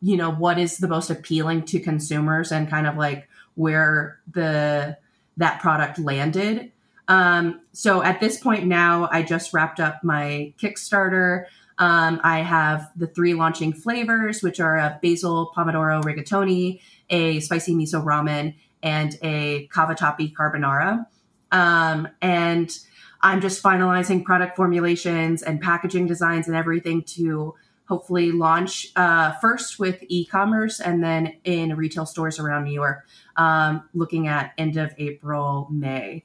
you 0.00 0.16
know, 0.16 0.32
what 0.32 0.58
is 0.58 0.78
the 0.78 0.88
most 0.88 1.08
appealing 1.08 1.62
to 1.66 1.78
consumers 1.78 2.50
and 2.50 2.68
kind 2.68 2.88
of 2.88 2.96
like 2.96 3.28
where 3.54 4.18
the 4.32 4.96
that 5.36 5.60
product 5.60 5.98
landed. 6.00 6.71
Um, 7.12 7.60
so 7.72 8.02
at 8.02 8.20
this 8.20 8.38
point 8.38 8.64
now, 8.64 9.06
I 9.12 9.22
just 9.22 9.52
wrapped 9.52 9.80
up 9.80 10.02
my 10.02 10.54
Kickstarter. 10.58 11.44
Um, 11.76 12.22
I 12.24 12.38
have 12.38 12.90
the 12.96 13.06
three 13.06 13.34
launching 13.34 13.74
flavors, 13.74 14.42
which 14.42 14.60
are 14.60 14.78
a 14.78 14.98
basil 15.02 15.52
pomodoro 15.54 16.02
rigatoni, 16.02 16.80
a 17.10 17.38
spicy 17.40 17.74
miso 17.74 18.02
ramen, 18.02 18.54
and 18.82 19.18
a 19.22 19.68
cavatappi 19.68 20.32
carbonara. 20.34 21.04
Um, 21.50 22.08
and 22.22 22.74
I'm 23.20 23.42
just 23.42 23.62
finalizing 23.62 24.24
product 24.24 24.56
formulations 24.56 25.42
and 25.42 25.60
packaging 25.60 26.06
designs 26.06 26.48
and 26.48 26.56
everything 26.56 27.02
to 27.18 27.54
hopefully 27.88 28.32
launch 28.32 28.90
uh, 28.96 29.32
first 29.32 29.78
with 29.78 30.02
e-commerce 30.08 30.80
and 30.80 31.04
then 31.04 31.34
in 31.44 31.76
retail 31.76 32.06
stores 32.06 32.38
around 32.38 32.64
New 32.64 32.72
York, 32.72 33.06
um, 33.36 33.86
looking 33.92 34.28
at 34.28 34.54
end 34.56 34.78
of 34.78 34.94
April, 34.96 35.68
May. 35.70 36.24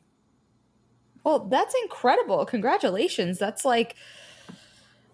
Well, 1.28 1.40
that's 1.40 1.76
incredible. 1.84 2.46
Congratulations. 2.46 3.38
That's 3.38 3.66
like 3.66 3.98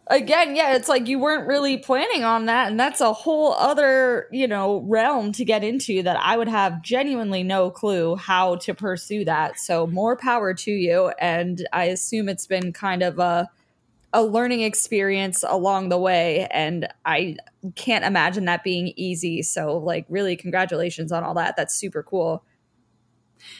again, 0.05 0.55
yeah, 0.55 0.75
it's 0.75 0.87
like 0.87 1.07
you 1.07 1.17
weren't 1.17 1.47
really 1.47 1.77
planning 1.77 2.23
on 2.23 2.45
that. 2.45 2.69
And 2.69 2.79
that's 2.79 3.01
a 3.01 3.11
whole 3.13 3.53
other, 3.53 4.27
you 4.31 4.47
know, 4.47 4.81
realm 4.81 5.31
to 5.31 5.43
get 5.43 5.63
into 5.63 6.03
that 6.03 6.15
I 6.17 6.37
would 6.37 6.49
have 6.49 6.83
genuinely 6.83 7.41
no 7.41 7.71
clue 7.71 8.15
how 8.15 8.57
to 8.57 8.75
pursue 8.75 9.25
that. 9.25 9.59
So 9.59 9.87
more 9.87 10.15
power 10.15 10.53
to 10.53 10.71
you. 10.71 11.11
And 11.19 11.67
I 11.73 11.85
assume 11.85 12.29
it's 12.29 12.45
been 12.45 12.73
kind 12.73 13.01
of 13.01 13.17
a, 13.17 13.49
a 14.13 14.21
learning 14.21 14.61
experience 14.61 15.43
along 15.47 15.89
the 15.89 15.97
way. 15.97 16.47
And 16.51 16.87
I 17.07 17.37
can't 17.73 18.05
imagine 18.05 18.45
that 18.45 18.63
being 18.63 18.93
easy. 18.95 19.41
So, 19.41 19.77
like, 19.77 20.05
really, 20.09 20.35
congratulations 20.35 21.11
on 21.11 21.23
all 21.23 21.33
that. 21.33 21.55
That's 21.57 21.73
super 21.73 22.03
cool. 22.03 22.43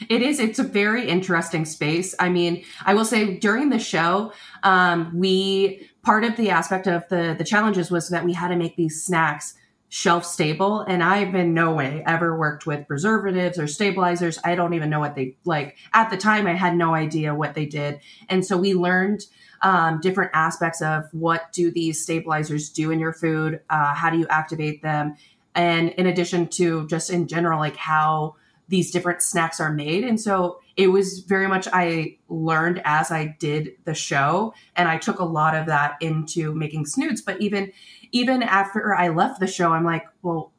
It 0.08 0.22
is. 0.22 0.40
It's 0.40 0.58
a 0.58 0.64
very 0.64 1.08
interesting 1.08 1.64
space. 1.64 2.14
I 2.18 2.28
mean, 2.28 2.64
I 2.84 2.94
will 2.94 3.04
say 3.04 3.38
during 3.38 3.70
the 3.70 3.78
show, 3.78 4.32
um, 4.62 5.18
we 5.18 5.88
part 6.02 6.24
of 6.24 6.36
the 6.36 6.50
aspect 6.50 6.86
of 6.86 7.08
the 7.08 7.34
the 7.36 7.44
challenges 7.44 7.90
was 7.90 8.08
that 8.10 8.24
we 8.24 8.32
had 8.32 8.48
to 8.48 8.56
make 8.56 8.76
these 8.76 9.02
snacks 9.02 9.54
shelf 9.88 10.24
stable 10.24 10.80
and 10.80 11.04
i've 11.04 11.34
in 11.36 11.54
no 11.54 11.72
way 11.72 12.02
ever 12.04 12.36
worked 12.36 12.66
with 12.66 12.86
preservatives 12.88 13.60
or 13.60 13.68
stabilizers 13.68 14.40
i 14.44 14.54
don't 14.54 14.74
even 14.74 14.90
know 14.90 14.98
what 14.98 15.14
they 15.14 15.36
like 15.44 15.76
at 15.92 16.10
the 16.10 16.16
time 16.16 16.48
i 16.48 16.52
had 16.52 16.76
no 16.76 16.94
idea 16.94 17.32
what 17.32 17.54
they 17.54 17.64
did 17.64 18.00
and 18.28 18.44
so 18.44 18.56
we 18.56 18.74
learned 18.74 19.24
um, 19.62 20.00
different 20.00 20.30
aspects 20.34 20.82
of 20.82 21.04
what 21.12 21.50
do 21.52 21.70
these 21.70 22.02
stabilizers 22.02 22.68
do 22.70 22.90
in 22.90 22.98
your 22.98 23.12
food 23.12 23.60
uh, 23.70 23.94
how 23.94 24.10
do 24.10 24.18
you 24.18 24.26
activate 24.28 24.82
them 24.82 25.14
and 25.54 25.90
in 25.90 26.06
addition 26.06 26.48
to 26.48 26.88
just 26.88 27.08
in 27.08 27.28
general 27.28 27.60
like 27.60 27.76
how 27.76 28.34
these 28.68 28.90
different 28.90 29.22
snacks 29.22 29.60
are 29.60 29.72
made. 29.72 30.04
And 30.04 30.20
so 30.20 30.60
it 30.76 30.88
was 30.88 31.20
very 31.20 31.46
much 31.46 31.68
I 31.72 32.18
learned 32.28 32.80
as 32.84 33.10
I 33.10 33.36
did 33.38 33.72
the 33.84 33.94
show 33.94 34.54
and 34.74 34.88
I 34.88 34.98
took 34.98 35.18
a 35.18 35.24
lot 35.24 35.54
of 35.54 35.66
that 35.66 35.96
into 36.00 36.54
making 36.54 36.84
s'noods. 36.86 37.20
But 37.24 37.40
even 37.40 37.72
even 38.12 38.42
after 38.42 38.94
I 38.94 39.08
left 39.08 39.40
the 39.40 39.46
show, 39.46 39.72
I'm 39.72 39.84
like, 39.84 40.06
well, 40.22 40.52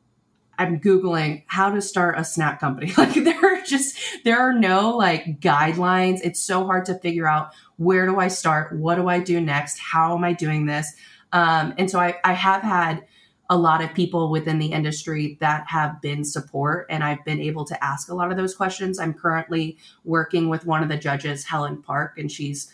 I'm 0.58 0.80
Googling 0.80 1.44
how 1.48 1.70
to 1.70 1.82
start 1.82 2.20
a 2.20 2.24
snack 2.24 2.60
company. 2.60 2.94
Like 2.98 3.14
there 3.14 3.44
are 3.44 3.62
just 3.62 3.98
there 4.24 4.40
are 4.40 4.54
no 4.54 4.96
like 4.96 5.40
guidelines. 5.42 6.20
It's 6.24 6.40
so 6.40 6.66
hard 6.66 6.86
to 6.86 6.96
figure 7.00 7.28
out 7.28 7.52
where 7.78 8.06
do 8.06 8.20
I 8.20 8.30
start? 8.30 8.74
What 8.78 8.96
do 8.96 9.08
I 9.08 9.20
do 9.20 9.42
next? 9.42 9.80
How 9.80 10.16
am 10.16 10.24
I 10.24 10.34
doing 10.34 10.66
this? 10.66 10.94
Um, 11.32 11.74
and 11.78 11.90
so 11.92 12.00
I, 12.00 12.16
I 12.24 12.34
have 12.34 12.62
had 12.62 13.06
a 13.50 13.58
lot 13.58 13.84
of 13.84 13.94
people 13.94 14.32
within 14.32 14.60
the 14.60 14.72
industry 14.72 15.38
that 15.40 15.66
have 15.68 16.02
been 16.02 16.24
support 16.24 16.88
and 16.90 17.04
I've 17.04 17.24
been 17.26 17.40
able 17.40 17.66
to 17.66 17.84
ask 17.84 18.10
a 18.10 18.16
lot 18.16 18.32
of 18.32 18.38
those 18.38 18.56
questions. 18.56 19.00
I'm 19.00 19.14
currently 19.14 19.78
working 20.04 20.50
with 20.50 20.66
one 20.66 20.82
of 20.82 20.90
the 20.90 20.98
judges, 20.98 21.46
Helen 21.46 21.82
Park, 21.82 22.18
and 22.18 22.32
she's 22.32 22.72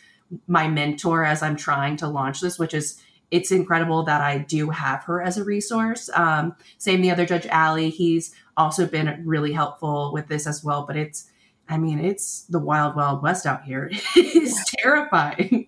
my 0.48 0.68
mentor 0.68 1.26
as 1.26 1.44
I'm 1.44 1.56
trying 1.56 1.98
to 1.98 2.08
launch 2.08 2.40
this, 2.40 2.58
which 2.58 2.74
is 2.74 3.02
it's 3.32 3.52
incredible 3.52 4.04
that 4.04 4.22
I 4.22 4.40
do 4.40 4.70
have 4.70 5.04
her 5.06 5.22
as 5.22 5.38
a 5.38 5.44
resource. 5.44 6.10
Um, 6.14 6.56
same 6.78 7.02
the 7.02 7.12
other 7.12 7.26
judge, 7.26 7.48
Allie, 7.48 7.90
he's 7.90 8.36
also 8.58 8.86
been 8.86 9.24
really 9.26 9.54
helpful 9.54 10.12
with 10.14 10.28
this 10.28 10.46
as 10.46 10.64
well. 10.64 10.86
But 10.86 10.98
it's, 10.98 11.30
I 11.70 11.78
mean, 11.78 12.00
it's 12.00 12.42
the 12.44 12.60
wild, 12.60 12.96
wild 12.96 13.24
west 13.24 13.46
out 13.46 13.64
here. 13.64 13.90
it's 14.16 14.72
terrifying. 14.78 15.68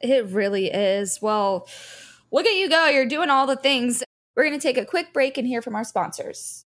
It 0.00 0.26
really 0.26 0.66
is. 0.66 1.20
Well, 1.20 1.68
look 2.30 2.46
at 2.46 2.54
you 2.54 2.68
go. 2.68 2.86
You're 2.86 3.06
doing 3.06 3.30
all 3.30 3.46
the 3.46 3.56
things. 3.56 4.02
We're 4.36 4.48
going 4.48 4.58
to 4.58 4.62
take 4.62 4.78
a 4.78 4.84
quick 4.84 5.12
break 5.12 5.38
and 5.38 5.46
hear 5.46 5.62
from 5.62 5.76
our 5.76 5.84
sponsors. 5.84 6.64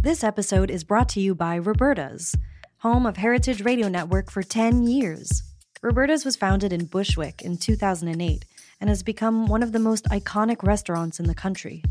This 0.00 0.22
episode 0.22 0.70
is 0.70 0.84
brought 0.84 1.08
to 1.10 1.20
you 1.20 1.34
by 1.34 1.58
Roberta's, 1.58 2.36
home 2.78 3.06
of 3.06 3.16
Heritage 3.16 3.62
Radio 3.62 3.88
Network 3.88 4.30
for 4.30 4.44
10 4.44 4.84
years. 4.84 5.42
Roberta's 5.82 6.24
was 6.24 6.36
founded 6.36 6.72
in 6.72 6.86
Bushwick 6.86 7.42
in 7.42 7.56
2008 7.56 8.44
and 8.80 8.88
has 8.88 9.02
become 9.02 9.48
one 9.48 9.62
of 9.62 9.72
the 9.72 9.80
most 9.80 10.04
iconic 10.06 10.62
restaurants 10.62 11.18
in 11.18 11.26
the 11.26 11.34
country. 11.34 11.82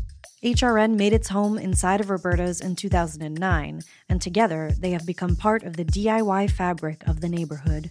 HRN 0.42 0.96
made 0.96 1.12
its 1.12 1.28
home 1.28 1.58
inside 1.58 2.00
of 2.00 2.08
Roberta's 2.08 2.62
in 2.62 2.74
2009, 2.74 3.82
and 4.08 4.22
together 4.22 4.70
they 4.78 4.92
have 4.92 5.04
become 5.04 5.36
part 5.36 5.62
of 5.62 5.76
the 5.76 5.84
DIY 5.84 6.50
fabric 6.50 7.06
of 7.06 7.20
the 7.20 7.28
neighborhood. 7.28 7.90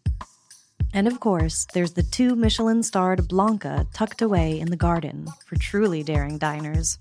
And 0.93 1.07
of 1.07 1.19
course, 1.19 1.65
there's 1.73 1.93
the 1.93 2.03
two 2.03 2.35
Michelin 2.35 2.83
starred 2.83 3.27
Blanca 3.27 3.87
tucked 3.93 4.21
away 4.21 4.59
in 4.59 4.69
the 4.69 4.75
garden 4.75 5.27
for 5.45 5.55
truly 5.55 6.03
daring 6.03 6.37
diners. 6.37 6.99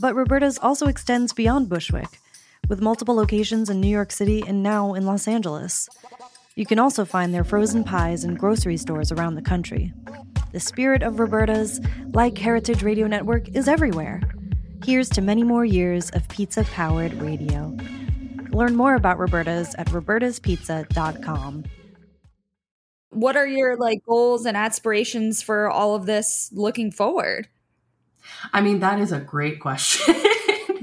But 0.00 0.14
Roberta's 0.14 0.58
also 0.58 0.88
extends 0.88 1.32
beyond 1.32 1.68
Bushwick, 1.68 2.20
with 2.68 2.82
multiple 2.82 3.14
locations 3.14 3.70
in 3.70 3.80
New 3.80 3.88
York 3.88 4.12
City 4.12 4.42
and 4.46 4.62
now 4.62 4.94
in 4.94 5.06
Los 5.06 5.26
Angeles. 5.26 5.88
You 6.54 6.66
can 6.66 6.78
also 6.78 7.04
find 7.04 7.32
their 7.32 7.44
frozen 7.44 7.82
pies 7.82 8.24
in 8.24 8.34
grocery 8.34 8.76
stores 8.76 9.10
around 9.10 9.36
the 9.36 9.42
country. 9.42 9.92
The 10.52 10.60
spirit 10.60 11.02
of 11.02 11.18
Roberta's, 11.18 11.80
like 12.12 12.36
Heritage 12.36 12.82
Radio 12.82 13.06
Network, 13.06 13.48
is 13.56 13.68
everywhere. 13.68 14.20
Here's 14.84 15.08
to 15.10 15.22
many 15.22 15.42
more 15.42 15.64
years 15.64 16.10
of 16.10 16.28
pizza 16.28 16.64
powered 16.64 17.14
radio. 17.14 17.76
Learn 18.50 18.76
more 18.76 18.94
about 18.94 19.18
Roberta's 19.18 19.74
at 19.78 19.88
robertaspizza.com 19.88 21.64
what 23.14 23.36
are 23.36 23.46
your 23.46 23.76
like 23.76 24.04
goals 24.04 24.46
and 24.46 24.56
aspirations 24.56 25.42
for 25.42 25.70
all 25.70 25.94
of 25.94 26.06
this 26.06 26.50
looking 26.52 26.90
forward? 26.90 27.48
I 28.52 28.60
mean, 28.60 28.80
that 28.80 28.98
is 29.00 29.12
a 29.12 29.20
great 29.20 29.60
question. 29.60 30.14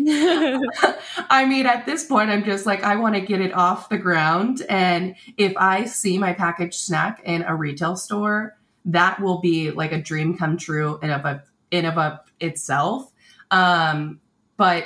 I 0.07 1.45
mean, 1.47 1.65
at 1.65 1.85
this 1.85 2.05
point, 2.05 2.29
I'm 2.29 2.43
just 2.43 2.65
like, 2.65 2.83
I 2.83 2.95
want 2.95 3.15
to 3.15 3.21
get 3.21 3.41
it 3.41 3.53
off 3.53 3.89
the 3.89 3.97
ground. 3.97 4.63
And 4.69 5.15
if 5.37 5.53
I 5.57 5.85
see 5.85 6.17
my 6.17 6.33
packaged 6.33 6.79
snack 6.79 7.21
in 7.23 7.43
a 7.43 7.55
retail 7.55 7.95
store, 7.95 8.57
that 8.85 9.19
will 9.19 9.39
be 9.39 9.71
like 9.71 9.91
a 9.91 10.01
dream 10.01 10.37
come 10.37 10.57
true 10.57 10.99
in 11.01 11.11
of 11.11 11.25
a, 11.25 11.43
in 11.69 11.85
of 11.85 11.97
a 11.97 12.21
itself. 12.39 13.11
Um, 13.51 14.19
but 14.57 14.85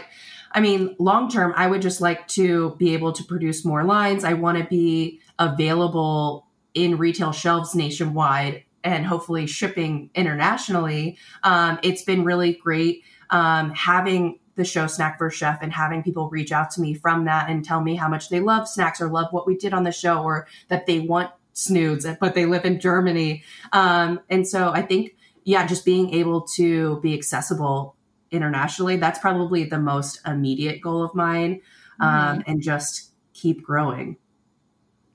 I 0.52 0.62
mean, 0.62 0.96
long 1.00 1.30
term, 1.30 1.54
I 1.56 1.68
would 1.68 1.82
just 1.82 2.02
like 2.02 2.28
to 2.30 2.76
be 2.78 2.94
able 2.94 3.12
to 3.14 3.24
produce 3.24 3.66
more 3.66 3.84
lines. 3.84 4.24
I 4.24 4.34
want 4.34 4.58
to 4.58 4.64
be 4.64 5.20
available 5.38 6.45
in 6.76 6.98
retail 6.98 7.32
shelves 7.32 7.74
nationwide 7.74 8.64
and 8.84 9.06
hopefully 9.06 9.48
shipping 9.48 10.12
internationally. 10.14 11.18
Um, 11.44 11.80
it's 11.82 12.04
been 12.04 12.24
really 12.24 12.54
great 12.54 13.04
um, 13.32 13.72
having 13.72 14.40
the 14.56 14.64
show 14.64 14.88
Snack 14.88 15.18
for 15.18 15.30
Chef 15.30 15.60
and 15.62 15.74
having 15.74 16.04
people 16.04 16.30
reach 16.30 16.52
out 16.52 16.72
to 16.72 16.82
me 16.82 16.94
from 16.94 17.26
that 17.26 17.50
and 17.50 17.66
tell 17.66 17.82
me 17.82 17.96
how 17.96 18.08
much 18.08 18.30
they 18.30 18.40
love 18.40 18.68
snacks 18.68 19.02
or 19.02 19.10
love 19.10 19.28
what 19.32 19.48
we 19.48 19.58
did 19.58 19.74
on 19.74 19.84
the 19.84 19.92
show 19.92 20.22
or 20.24 20.48
that 20.70 20.86
they 20.86 21.00
want 21.00 21.32
s'noods, 21.54 22.18
but 22.20 22.36
they 22.36 22.46
live 22.46 22.64
in 22.66 22.80
Germany. 22.80 23.44
Um, 23.74 24.20
and 24.30 24.48
so 24.48 24.70
I 24.70 24.82
think, 24.82 25.16
yeah, 25.44 25.66
just 25.66 25.84
being 25.86 26.14
able 26.14 26.42
to 26.56 27.00
be 27.02 27.14
accessible 27.14 27.96
internationally, 28.32 28.98
that's 28.98 29.20
probably 29.20 29.64
the 29.64 29.80
most 29.80 30.20
immediate 30.26 30.82
goal 30.82 31.04
of 31.04 31.16
mine. 31.16 31.62
Um, 32.00 32.10
mm-hmm. 32.10 32.52
And 32.52 32.62
just 32.62 33.12
keep 33.34 33.64
growing. 33.64 34.18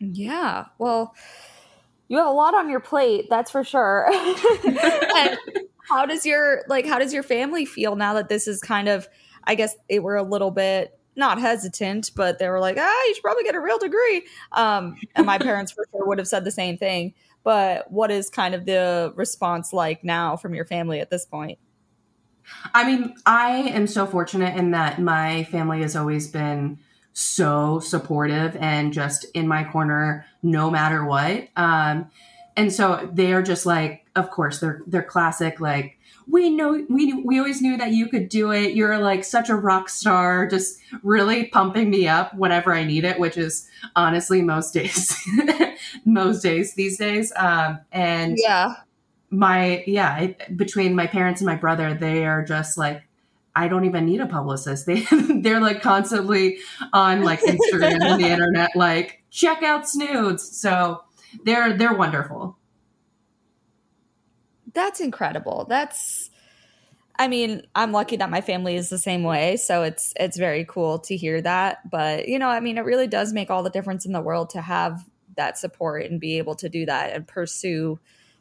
Yeah. 0.00 0.66
Well, 0.78 1.14
you 2.08 2.18
have 2.18 2.26
a 2.26 2.30
lot 2.30 2.54
on 2.54 2.68
your 2.68 2.80
plate, 2.80 3.26
that's 3.30 3.50
for 3.50 3.62
sure. 3.62 4.10
and 4.66 5.38
how 5.88 6.06
does 6.06 6.26
your 6.26 6.64
like 6.68 6.86
how 6.86 6.98
does 6.98 7.12
your 7.12 7.22
family 7.22 7.64
feel 7.64 7.94
now 7.94 8.14
that 8.14 8.28
this 8.28 8.48
is 8.48 8.60
kind 8.60 8.88
of 8.88 9.08
I 9.44 9.54
guess 9.54 9.76
they 9.88 10.00
were 10.00 10.16
a 10.16 10.22
little 10.22 10.50
bit 10.50 10.98
not 11.16 11.40
hesitant, 11.40 12.10
but 12.14 12.38
they 12.38 12.48
were 12.48 12.60
like, 12.60 12.76
ah, 12.78 13.04
you 13.06 13.14
should 13.14 13.22
probably 13.22 13.44
get 13.44 13.54
a 13.54 13.60
real 13.60 13.78
degree. 13.78 14.26
Um, 14.52 14.96
and 15.14 15.26
my 15.26 15.38
parents 15.38 15.72
for 15.72 15.84
sure 15.90 16.06
would 16.06 16.18
have 16.18 16.28
said 16.28 16.44
the 16.44 16.50
same 16.50 16.78
thing. 16.78 17.14
But 17.42 17.90
what 17.90 18.10
is 18.10 18.30
kind 18.30 18.54
of 18.54 18.64
the 18.64 19.12
response 19.16 19.72
like 19.72 20.04
now 20.04 20.36
from 20.36 20.54
your 20.54 20.64
family 20.64 21.00
at 21.00 21.10
this 21.10 21.24
point? 21.24 21.58
I 22.74 22.84
mean, 22.84 23.14
I 23.26 23.58
am 23.58 23.86
so 23.86 24.06
fortunate 24.06 24.56
in 24.56 24.72
that 24.72 25.00
my 25.00 25.44
family 25.44 25.82
has 25.82 25.96
always 25.96 26.28
been 26.28 26.78
so 27.12 27.80
supportive 27.80 28.56
and 28.56 28.92
just 28.92 29.26
in 29.34 29.48
my 29.48 29.64
corner 29.64 30.26
no 30.42 30.70
matter 30.70 31.04
what. 31.04 31.48
Um, 31.56 32.10
and 32.56 32.72
so 32.72 33.08
they 33.12 33.32
are 33.32 33.42
just 33.42 33.66
like, 33.66 34.06
of 34.16 34.30
course, 34.30 34.60
they're 34.60 34.82
they're 34.86 35.02
classic 35.02 35.60
like 35.60 35.98
we 36.26 36.50
know 36.50 36.84
we 36.88 37.12
we 37.14 37.38
always 37.38 37.60
knew 37.60 37.76
that 37.76 37.92
you 37.92 38.08
could 38.08 38.28
do 38.28 38.52
it. 38.52 38.74
You're 38.74 38.98
like 38.98 39.24
such 39.24 39.48
a 39.48 39.56
rock 39.56 39.88
star, 39.88 40.46
just 40.46 40.78
really 41.02 41.46
pumping 41.46 41.90
me 41.90 42.08
up 42.08 42.34
whenever 42.34 42.72
I 42.72 42.84
need 42.84 43.04
it, 43.04 43.18
which 43.18 43.36
is 43.36 43.68
honestly 43.96 44.42
most 44.42 44.72
days, 44.72 45.16
most 46.04 46.42
days 46.42 46.74
these 46.74 46.98
days. 46.98 47.32
Um, 47.36 47.80
and 47.92 48.36
yeah, 48.38 48.74
my 49.30 49.82
yeah, 49.86 50.28
between 50.54 50.94
my 50.94 51.06
parents 51.06 51.40
and 51.40 51.46
my 51.46 51.56
brother, 51.56 51.94
they 51.94 52.24
are 52.26 52.44
just 52.44 52.78
like 52.78 53.02
I 53.54 53.68
don't 53.68 53.84
even 53.84 54.06
need 54.06 54.20
a 54.20 54.26
publicist. 54.26 54.86
They 54.86 55.06
they're 55.40 55.60
like 55.60 55.82
constantly 55.82 56.58
on 56.92 57.22
like 57.22 57.40
Instagram 57.40 58.00
and 58.02 58.22
the 58.22 58.28
internet, 58.30 58.76
like 58.76 59.22
check 59.30 59.62
out 59.62 59.84
S'noods. 59.84 60.40
So 60.40 61.02
they're 61.44 61.76
they're 61.76 61.94
wonderful. 61.94 62.56
That's 64.72 65.00
incredible. 65.00 65.66
That's 65.68 66.30
I 67.20 67.28
mean, 67.28 67.66
I'm 67.74 67.92
lucky 67.92 68.16
that 68.16 68.30
my 68.30 68.40
family 68.40 68.76
is 68.76 68.88
the 68.88 68.96
same 68.96 69.24
way, 69.24 69.58
so 69.58 69.82
it's 69.82 70.14
it's 70.18 70.38
very 70.38 70.64
cool 70.64 71.00
to 71.00 71.16
hear 71.16 71.42
that. 71.42 71.90
But, 71.90 72.28
you 72.28 72.38
know, 72.38 72.48
I 72.48 72.60
mean, 72.60 72.78
it 72.78 72.84
really 72.86 73.08
does 73.08 73.34
make 73.34 73.50
all 73.50 73.62
the 73.62 73.68
difference 73.68 74.06
in 74.06 74.12
the 74.12 74.22
world 74.22 74.48
to 74.50 74.62
have 74.62 75.04
that 75.36 75.58
support 75.58 76.06
and 76.06 76.18
be 76.18 76.38
able 76.38 76.54
to 76.54 76.70
do 76.70 76.86
that 76.86 77.12
and 77.12 77.28
pursue 77.28 78.00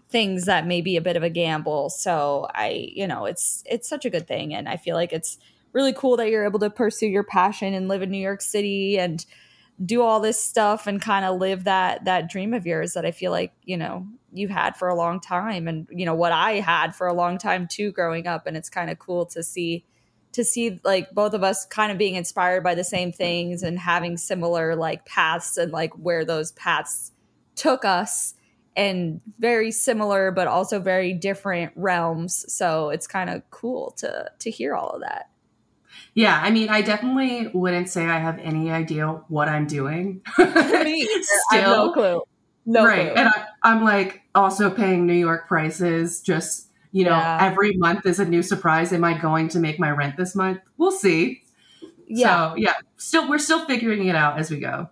things 0.10 0.46
that 0.46 0.66
may 0.66 0.82
be 0.82 0.98
a 0.98 1.02
bit 1.02 1.16
of 1.16 1.24
a 1.24 1.30
gamble. 1.30 1.90
So, 1.90 2.48
I, 2.54 2.90
you 2.94 3.08
know, 3.08 3.26
it's 3.26 3.64
it's 3.66 3.88
such 3.88 4.06
a 4.06 4.10
good 4.10 4.28
thing. 4.28 4.54
And 4.54 4.68
I 4.68 4.78
feel 4.78 4.96
like 4.96 5.14
it's 5.14 5.38
really 5.72 5.94
cool 5.94 6.18
that 6.18 6.30
you're 6.30 6.46
able 6.46 6.60
to 6.60 6.70
pursue 6.70 7.08
your 7.08 7.24
passion 7.24 7.74
and 7.74 7.88
live 7.88 8.02
in 8.02 8.10
New 8.10 8.18
York 8.18 8.42
City 8.42 8.98
and 8.98 9.24
do 9.84 10.02
all 10.02 10.20
this 10.20 10.44
stuff 10.44 10.88
and 10.88 11.02
kind 11.02 11.26
of 11.26 11.40
live 11.40 11.64
that 11.66 12.06
that 12.06 12.30
dream 12.30 12.54
of 12.54 12.66
yours 12.66 12.94
that 12.94 13.06
I 13.06 13.12
feel 13.12 13.32
like, 13.32 13.54
you 13.64 13.78
know, 13.78 14.08
you've 14.34 14.50
had 14.50 14.76
for 14.76 14.88
a 14.88 14.96
long 14.96 15.20
time 15.20 15.68
and 15.68 15.88
you 15.92 16.06
know 16.06 16.16
what 16.16 16.32
I 16.32 16.54
had 16.54 16.96
for 16.96 17.08
a 17.08 17.14
long 17.14 17.38
time 17.38 17.68
too 17.68 17.92
growing 17.92 18.28
up. 18.28 18.48
And 18.48 18.58
it's 18.58 18.70
kind 18.70 18.90
of 18.90 19.00
cool 19.00 19.26
to 19.28 19.44
see 19.44 19.86
to 20.32 20.44
see 20.44 20.80
like 20.84 21.12
both 21.12 21.34
of 21.34 21.44
us 21.44 21.66
kind 21.66 21.92
of 21.92 21.98
being 21.98 22.16
inspired 22.16 22.64
by 22.64 22.76
the 22.76 22.84
same 22.84 23.12
things 23.12 23.64
and 23.64 23.80
having 23.80 24.18
similar 24.18 24.76
like 24.76 25.06
paths 25.06 25.58
and 25.58 25.72
like 25.72 25.94
where 25.94 26.26
those 26.26 26.52
paths 26.52 27.12
took 27.56 27.84
us 27.84 28.36
and 28.80 29.20
very 29.40 29.72
similar 29.72 30.32
but 30.32 30.48
also 30.48 30.80
very 30.80 31.14
different 31.14 31.72
realms 31.76 32.46
so 32.52 32.90
it's 32.90 33.06
kind 33.06 33.30
of 33.30 33.42
cool 33.52 33.92
to 33.92 34.32
to 34.40 34.50
hear 34.50 34.74
all 34.74 34.90
of 34.90 35.02
that 35.02 35.30
yeah, 36.14 36.40
I 36.42 36.50
mean, 36.50 36.70
I 36.70 36.82
definitely 36.82 37.48
wouldn't 37.54 37.90
say 37.90 38.06
I 38.06 38.20
have 38.20 38.40
any 38.40 38.72
idea 38.72 39.08
what 39.28 39.48
I'm 39.48 39.68
doing. 39.68 40.22
Me, 40.38 41.08
Still, 41.50 41.62
no 41.62 41.94
clue. 41.94 42.22
No 42.66 42.86
right, 42.86 43.14
clue. 43.14 43.24
and 43.24 43.30
I, 43.64 43.72
am 43.72 43.84
like 43.84 44.22
also 44.36 44.70
paying 44.70 45.06
New 45.06 45.14
York 45.14 45.48
prices. 45.48 46.22
Just 46.22 46.70
you 46.92 47.04
know, 47.04 47.12
yeah. 47.12 47.38
every 47.42 47.76
month 47.78 48.06
is 48.06 48.20
a 48.20 48.26
new 48.26 48.42
surprise. 48.42 48.92
Am 48.92 49.04
I 49.04 49.18
going 49.18 49.50
to 49.50 49.60
make 49.60 49.80
my 49.80 49.92
rent 49.92 50.18
this 50.18 50.36
month? 50.36 50.60
We'll 50.78 50.92
see. 50.92 51.44
Yeah, 52.08 52.52
so, 52.52 52.56
yeah. 52.58 52.74
Still, 52.98 53.30
we're 53.30 53.38
still 53.38 53.66
figuring 53.66 54.08
it 54.08 54.16
out 54.16 54.40
as 54.40 54.50
we 54.50 54.58
go. 54.58 54.90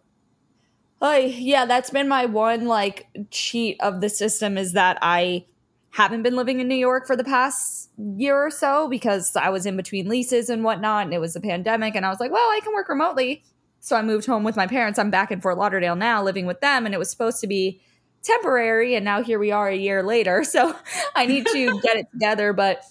Oh, 1.02 1.16
yeah, 1.16 1.66
that's 1.66 1.92
been 1.92 2.08
my 2.08 2.26
one 2.26 2.66
like 2.66 3.08
cheat 3.30 3.78
of 3.82 4.02
the 4.02 4.10
system 4.10 4.58
is 4.58 4.74
that 4.74 4.98
I 5.02 5.46
haven't 5.92 6.24
been 6.24 6.36
living 6.36 6.60
in 6.60 6.68
New 6.68 6.76
York 6.76 7.06
for 7.06 7.16
the 7.16 7.24
past 7.24 7.90
year 8.16 8.36
or 8.36 8.50
so 8.52 8.88
because 8.88 9.36
I 9.36 9.50
was 9.50 9.66
in 9.66 9.78
between 9.78 10.10
leases 10.10 10.50
and 10.50 10.64
whatnot, 10.64 11.06
and 11.06 11.14
it 11.14 11.20
was 11.20 11.34
the 11.34 11.42
pandemic. 11.42 11.96
And 11.96 12.06
I 12.06 12.10
was 12.10 12.20
like, 12.20 12.32
well, 12.32 12.50
I 12.50 12.60
can 12.64 12.74
work 12.74 12.90
remotely. 12.90 13.44
So 13.80 13.96
I 13.96 14.02
moved 14.02 14.26
home 14.26 14.44
with 14.44 14.56
my 14.56 14.68
parents. 14.68 14.98
I'm 14.98 15.12
back 15.12 15.32
in 15.32 15.40
Fort 15.40 15.58
Lauderdale 15.58 15.96
now, 15.96 16.24
living 16.24 16.46
with 16.46 16.62
them, 16.62 16.86
and 16.86 16.96
it 16.96 16.98
was 16.98 17.10
supposed 17.10 17.40
to 17.42 17.48
be 17.48 17.80
temporary. 18.24 18.96
And 18.96 19.06
now 19.06 19.22
here 19.22 19.40
we 19.40 19.52
are 19.52 19.70
a 19.70 19.76
year 19.76 20.04
later. 20.04 20.44
So 20.44 20.76
I 21.16 21.26
need 21.28 21.46
to 21.48 21.80
get 21.84 21.98
it 21.98 22.08
together. 22.12 22.54
But 22.54 22.84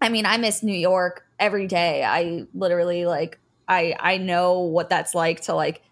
I 0.00 0.10
mean, 0.10 0.26
I 0.26 0.36
miss 0.36 0.62
New 0.62 0.78
York 0.78 1.24
every 1.38 1.66
day. 1.66 2.04
I 2.04 2.46
literally 2.54 3.06
like 3.06 3.38
I 3.68 3.96
I 3.98 4.18
know 4.18 4.60
what 4.60 4.90
that's 4.90 5.14
like 5.14 5.40
to 5.42 5.54
like 5.54 5.82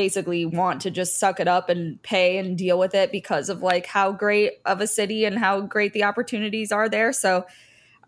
basically 0.00 0.46
want 0.46 0.80
to 0.80 0.90
just 0.90 1.18
suck 1.18 1.40
it 1.40 1.46
up 1.46 1.68
and 1.68 2.02
pay 2.02 2.38
and 2.38 2.56
deal 2.56 2.78
with 2.78 2.94
it 2.94 3.12
because 3.12 3.50
of 3.50 3.60
like 3.60 3.84
how 3.84 4.10
great 4.10 4.52
of 4.64 4.80
a 4.80 4.86
city 4.86 5.26
and 5.26 5.38
how 5.38 5.60
great 5.60 5.92
the 5.92 6.04
opportunities 6.04 6.72
are 6.72 6.88
there. 6.88 7.12
So 7.12 7.44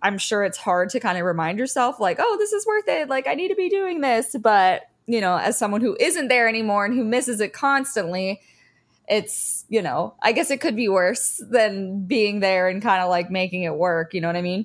I'm 0.00 0.16
sure 0.16 0.42
it's 0.42 0.56
hard 0.56 0.88
to 0.88 1.00
kind 1.00 1.18
of 1.18 1.26
remind 1.26 1.58
yourself 1.58 2.00
like, 2.00 2.16
"Oh, 2.18 2.36
this 2.38 2.54
is 2.54 2.66
worth 2.66 2.88
it. 2.88 3.10
Like 3.10 3.26
I 3.26 3.34
need 3.34 3.48
to 3.48 3.54
be 3.54 3.68
doing 3.68 4.00
this." 4.00 4.34
But, 4.40 4.84
you 5.06 5.20
know, 5.20 5.36
as 5.36 5.58
someone 5.58 5.82
who 5.82 5.94
isn't 6.00 6.28
there 6.28 6.48
anymore 6.48 6.86
and 6.86 6.94
who 6.94 7.04
misses 7.04 7.42
it 7.42 7.52
constantly, 7.52 8.40
it's, 9.06 9.66
you 9.68 9.82
know, 9.82 10.14
I 10.22 10.32
guess 10.32 10.50
it 10.50 10.62
could 10.62 10.74
be 10.74 10.88
worse 10.88 11.44
than 11.50 12.06
being 12.06 12.40
there 12.40 12.68
and 12.68 12.80
kind 12.80 13.02
of 13.02 13.10
like 13.10 13.30
making 13.30 13.64
it 13.64 13.74
work, 13.74 14.14
you 14.14 14.22
know 14.22 14.28
what 14.28 14.36
I 14.36 14.42
mean? 14.42 14.64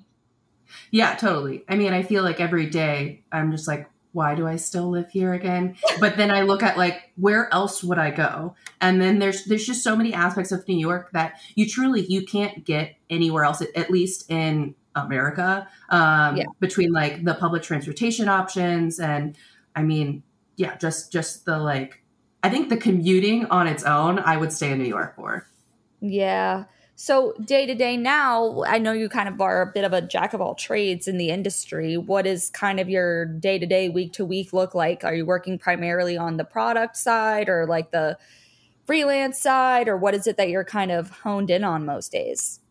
Yeah, 0.92 1.14
totally. 1.16 1.66
I 1.68 1.76
mean, 1.76 1.92
I 1.92 2.04
feel 2.04 2.24
like 2.24 2.40
every 2.40 2.68
day 2.68 3.24
I'm 3.34 3.52
just 3.52 3.68
like, 3.68 3.90
why 4.18 4.34
do 4.34 4.48
I 4.48 4.56
still 4.56 4.90
live 4.90 5.12
here 5.12 5.32
again? 5.32 5.76
But 6.00 6.18
then 6.18 6.32
I 6.32 6.42
look 6.42 6.64
at 6.64 6.76
like 6.76 7.12
where 7.18 7.54
else 7.54 7.84
would 7.84 8.00
I 8.00 8.10
go? 8.10 8.56
And 8.82 9.00
then 9.00 9.20
there's 9.20 9.46
there's 9.46 9.68
just 9.68 9.84
so 9.84 9.96
many 9.96 10.12
aspects 10.12 10.52
of 10.52 10.68
New 10.68 10.78
York 10.78 11.12
that 11.14 11.40
you 11.54 11.70
truly 11.70 12.04
you 12.04 12.26
can't 12.26 12.66
get 12.66 12.96
anywhere 13.12 13.44
else, 13.44 13.62
at 13.62 13.92
least 13.92 14.30
in 14.32 14.74
America. 14.96 15.68
Um, 15.90 16.38
yeah. 16.38 16.46
Between 16.60 16.92
like 16.92 17.26
the 17.26 17.36
public 17.36 17.62
transportation 17.62 18.28
options 18.28 19.00
and 19.00 19.38
I 19.76 19.84
mean, 19.84 20.24
yeah, 20.56 20.78
just 20.78 21.12
just 21.12 21.46
the 21.46 21.60
like 21.60 22.02
I 22.42 22.50
think 22.50 22.70
the 22.70 22.78
commuting 22.78 23.46
on 23.46 23.68
its 23.68 23.84
own, 23.84 24.18
I 24.18 24.38
would 24.38 24.52
stay 24.52 24.72
in 24.72 24.80
New 24.80 24.90
York 24.90 25.16
for. 25.16 25.46
Yeah. 26.02 26.64
So 27.00 27.34
day 27.34 27.68
to 27.68 27.76
day 27.76 27.96
now, 27.96 28.64
I 28.66 28.80
know 28.80 28.92
you 28.92 29.08
kind 29.08 29.30
of 29.30 29.40
are 29.40 29.62
a 29.62 29.72
bit 29.72 29.84
of 29.84 29.94
a 29.94 30.02
jack 30.02 30.34
of 30.34 30.42
all 30.42 30.56
trades 30.56 31.08
in 31.08 31.20
the 31.20 31.30
industry. 31.30 31.96
What 31.96 32.26
is 32.26 32.50
kind 32.50 32.80
of 32.80 32.90
your 32.90 33.24
day 33.24 33.60
to 33.60 33.68
day, 33.68 33.88
week 33.88 34.14
to 34.14 34.26
week 34.26 34.52
look 34.52 34.74
like? 34.74 35.04
Are 35.04 35.14
you 35.14 35.24
working 35.24 35.60
primarily 35.60 36.18
on 36.18 36.38
the 36.38 36.44
product 36.44 36.98
side 36.98 37.50
or 37.50 37.68
like 37.68 37.92
the 37.92 38.18
freelance 38.88 39.40
side, 39.40 39.88
or 39.88 39.96
what 39.96 40.16
is 40.16 40.26
it 40.26 40.38
that 40.38 40.50
you're 40.50 40.64
kind 40.64 40.92
of 40.92 41.12
honed 41.12 41.52
in 41.52 41.64
on 41.64 41.86
most 41.86 42.12
days? 42.12 42.62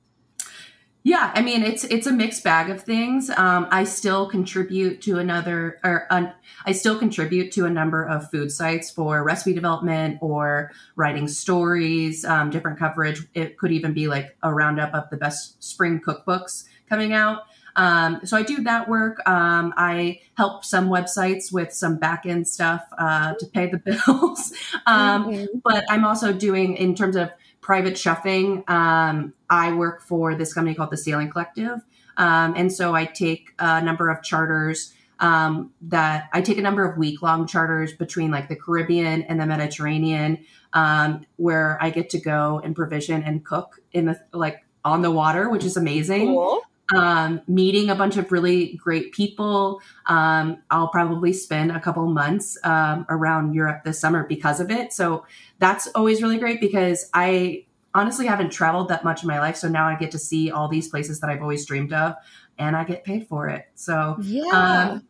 Yeah, 1.07 1.31
I 1.37 1.41
mean 1.41 1.63
it's 1.63 1.85
it's 1.85 2.09
a 2.09 2.13
mixed 2.13 2.43
bag 2.43 2.69
of 2.69 2.83
things. 2.83 3.31
Um, 3.31 3.69
I 3.71 3.85
still 3.85 4.27
contribute 4.29 5.01
to 5.03 5.21
another, 5.21 5.79
or 5.85 6.09
uh, 6.11 6.33
I 6.65 6.73
still 6.73 6.99
contribute 6.99 7.53
to 7.53 7.65
a 7.65 7.71
number 7.71 8.03
of 8.03 8.29
food 8.29 8.51
sites 8.51 8.91
for 8.91 9.23
recipe 9.23 9.55
development 9.55 10.19
or 10.21 10.73
writing 10.97 11.29
stories, 11.29 12.25
um, 12.25 12.51
different 12.51 12.81
coverage. 12.81 13.25
It 13.35 13.57
could 13.57 13.71
even 13.71 13.93
be 13.93 14.09
like 14.09 14.37
a 14.43 14.53
roundup 14.53 14.93
of 14.95 15.09
the 15.11 15.17
best 15.17 15.63
spring 15.63 16.01
cookbooks 16.05 16.65
coming 16.89 17.13
out. 17.13 17.43
Um, 17.77 18.23
so 18.25 18.37
I 18.37 18.43
do 18.43 18.65
that 18.65 18.89
work. 18.89 19.21
Um, 19.29 19.75
I 19.77 20.23
help 20.37 20.65
some 20.65 20.89
websites 20.89 21.53
with 21.53 21.73
some 21.73 21.99
back 21.99 22.27
end 22.27 22.49
stuff 22.49 22.83
uh, 22.99 23.35
to 23.35 23.47
pay 23.47 23.71
the 23.71 23.79
bills. 24.09 24.53
Um, 24.87 25.27
mm-hmm. 25.27 25.59
But 25.63 25.85
I'm 25.89 26.05
also 26.05 26.33
doing 26.33 26.77
in 26.77 26.97
terms 26.97 27.15
of 27.15 27.31
private 27.67 27.95
chefing, 27.95 28.63
um, 28.71 29.35
I 29.51 29.73
work 29.73 30.01
for 30.01 30.37
this 30.37 30.55
company 30.55 30.77
called 30.77 30.93
the 30.93 30.97
Sailing 30.97 31.33
Collective. 31.33 31.81
Um, 32.17 32.55
and 32.57 32.73
so 32.73 32.95
I 32.95 33.07
take 33.07 33.55
a 33.59 33.83
number 33.83 34.09
of 34.09 34.23
charters 34.23 34.95
um, 35.19 35.73
that 35.83 36.29
I 36.33 36.43
take 36.43 36.59
a 36.59 36.63
number 36.63 36.89
of 36.89 36.97
week 36.97 37.23
long 37.23 37.45
charters 37.49 37.93
between 37.93 38.31
like 38.31 38.49
the 38.49 38.55
Caribbean 38.55 39.23
and 39.23 39.41
the 39.41 39.47
Mediterranean, 39.47 40.45
um, 40.75 41.27
where 41.39 41.77
I 41.83 41.91
get 41.91 42.09
to 42.11 42.21
go 42.21 42.61
and 42.63 42.77
provision 42.77 43.25
and 43.25 43.45
cook 43.45 43.81
in 43.93 44.05
the 44.05 44.21
like 44.33 44.65
on 44.85 45.03
the 45.03 45.11
water, 45.11 45.51
which 45.51 45.65
is 45.65 45.77
amazing. 45.77 46.29
Cool. 46.29 46.63
Um, 46.95 47.41
meeting 47.49 47.91
a 47.91 47.97
bunch 47.97 48.17
of 48.17 48.31
really 48.31 48.75
great 48.75 49.11
people. 49.13 49.83
Um, 50.07 50.63
I'll 50.71 50.87
probably 50.87 51.33
spend 51.33 51.73
a 51.73 51.81
couple 51.81 52.07
months 52.07 52.57
um, 52.63 53.07
around 53.09 53.55
Europe 53.55 53.83
this 53.85 53.99
summer 53.99 54.25
because 54.25 54.61
of 54.61 54.71
it. 54.71 54.93
So 54.93 55.27
that's 55.59 55.89
always 55.97 56.23
really 56.23 56.39
great 56.39 56.61
because 56.61 57.11
I 57.13 57.67
honestly 57.93 58.27
haven't 58.27 58.51
traveled 58.51 58.89
that 58.91 59.03
much 59.03 59.23
in 59.23 59.29
my 59.29 59.41
life. 59.41 59.57
So 59.57 59.69
now 59.69 59.89
I 59.89 59.97
get 59.97 60.13
to 60.13 60.19
see 60.19 60.51
all 60.51 60.69
these 60.69 60.89
places 60.89 61.19
that 61.21 61.31
I've 61.31 61.43
always 61.43 61.67
dreamed 61.67 61.93
of 61.93 62.15
and 62.59 62.77
I 62.77 62.85
get 62.85 63.03
paid 63.03 63.27
for 63.27 63.49
it. 63.49 63.67
So, 63.75 64.17
yeah. 64.21 64.91
Um, 64.93 65.07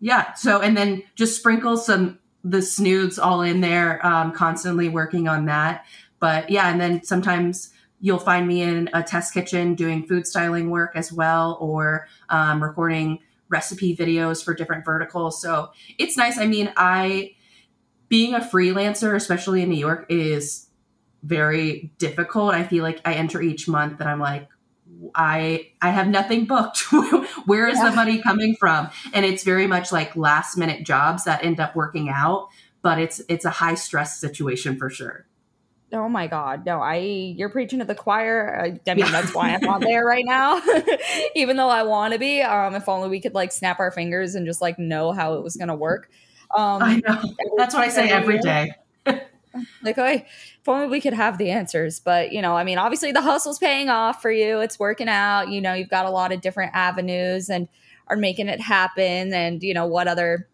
yeah. 0.00 0.32
So, 0.34 0.60
and 0.60 0.76
then 0.76 1.04
just 1.14 1.36
sprinkle 1.36 1.76
some 1.76 2.18
the 2.44 2.58
s'noods 2.58 3.22
all 3.22 3.42
in 3.42 3.60
there, 3.60 4.04
um, 4.04 4.32
constantly 4.32 4.88
working 4.88 5.28
on 5.28 5.46
that. 5.46 5.84
But 6.18 6.50
yeah, 6.50 6.70
and 6.70 6.80
then 6.80 7.04
sometimes 7.04 7.70
you'll 8.02 8.18
find 8.18 8.46
me 8.46 8.60
in 8.60 8.90
a 8.92 9.02
test 9.02 9.32
kitchen 9.32 9.74
doing 9.74 10.04
food 10.06 10.26
styling 10.26 10.68
work 10.70 10.92
as 10.94 11.10
well, 11.10 11.56
or 11.60 12.08
um, 12.28 12.62
recording 12.62 13.20
recipe 13.48 13.96
videos 13.96 14.44
for 14.44 14.52
different 14.52 14.84
verticals. 14.84 15.40
So 15.40 15.70
it's 15.98 16.16
nice. 16.16 16.36
I 16.36 16.46
mean, 16.46 16.72
I 16.76 17.36
being 18.08 18.34
a 18.34 18.40
freelancer, 18.40 19.14
especially 19.14 19.62
in 19.62 19.70
New 19.70 19.78
York, 19.78 20.06
is 20.10 20.68
very 21.22 21.92
difficult. 21.98 22.54
I 22.54 22.64
feel 22.64 22.82
like 22.82 23.00
I 23.04 23.14
enter 23.14 23.40
each 23.40 23.68
month 23.68 24.00
and 24.00 24.08
I'm 24.10 24.20
like, 24.20 24.48
I 25.14 25.68
I 25.80 25.90
have 25.90 26.08
nothing 26.08 26.44
booked. 26.46 26.92
Where 27.46 27.68
is 27.68 27.78
yeah. 27.78 27.90
the 27.90 27.96
money 27.96 28.20
coming 28.20 28.56
from? 28.58 28.90
And 29.12 29.24
it's 29.24 29.44
very 29.44 29.68
much 29.68 29.92
like 29.92 30.16
last 30.16 30.58
minute 30.58 30.84
jobs 30.84 31.24
that 31.24 31.44
end 31.44 31.60
up 31.60 31.76
working 31.76 32.08
out, 32.08 32.48
but 32.82 32.98
it's 32.98 33.20
it's 33.28 33.44
a 33.44 33.50
high 33.50 33.76
stress 33.76 34.18
situation 34.18 34.76
for 34.76 34.90
sure. 34.90 35.26
Oh 35.92 36.08
my 36.08 36.26
God. 36.26 36.64
No, 36.64 36.80
I, 36.80 36.96
you're 36.96 37.50
preaching 37.50 37.80
to 37.80 37.84
the 37.84 37.94
choir. 37.94 38.58
I, 38.58 38.90
I 38.90 38.94
mean, 38.94 39.10
that's 39.12 39.34
why 39.34 39.50
I'm 39.50 39.60
not 39.62 39.82
there 39.82 40.04
right 40.04 40.24
now, 40.24 40.60
even 41.36 41.56
though 41.56 41.68
I 41.68 41.82
want 41.82 42.14
to 42.14 42.18
be. 42.18 42.40
Um, 42.40 42.74
if 42.74 42.88
only 42.88 43.10
we 43.10 43.20
could 43.20 43.34
like 43.34 43.52
snap 43.52 43.78
our 43.78 43.90
fingers 43.90 44.34
and 44.34 44.46
just 44.46 44.62
like 44.62 44.78
know 44.78 45.12
how 45.12 45.34
it 45.34 45.42
was 45.42 45.56
going 45.56 45.68
to 45.68 45.74
work. 45.74 46.10
Um, 46.56 46.82
I 46.82 47.02
know. 47.06 47.22
That's 47.58 47.74
what 47.74 47.84
I 47.84 47.88
say 47.88 48.08
every 48.08 48.38
day. 48.38 48.72
like, 49.06 49.98
okay, 49.98 50.26
if 50.60 50.68
only 50.68 50.88
we 50.88 51.00
could 51.00 51.12
have 51.12 51.36
the 51.36 51.50
answers. 51.50 52.00
But, 52.00 52.32
you 52.32 52.40
know, 52.40 52.56
I 52.56 52.64
mean, 52.64 52.78
obviously 52.78 53.12
the 53.12 53.20
hustle's 53.20 53.58
paying 53.58 53.90
off 53.90 54.22
for 54.22 54.30
you. 54.30 54.60
It's 54.60 54.78
working 54.78 55.08
out. 55.08 55.48
You 55.48 55.60
know, 55.60 55.74
you've 55.74 55.90
got 55.90 56.06
a 56.06 56.10
lot 56.10 56.32
of 56.32 56.40
different 56.40 56.72
avenues 56.74 57.50
and 57.50 57.68
are 58.08 58.16
making 58.16 58.48
it 58.48 58.60
happen. 58.60 59.34
And, 59.34 59.62
you 59.62 59.74
know, 59.74 59.86
what 59.86 60.08
other, 60.08 60.48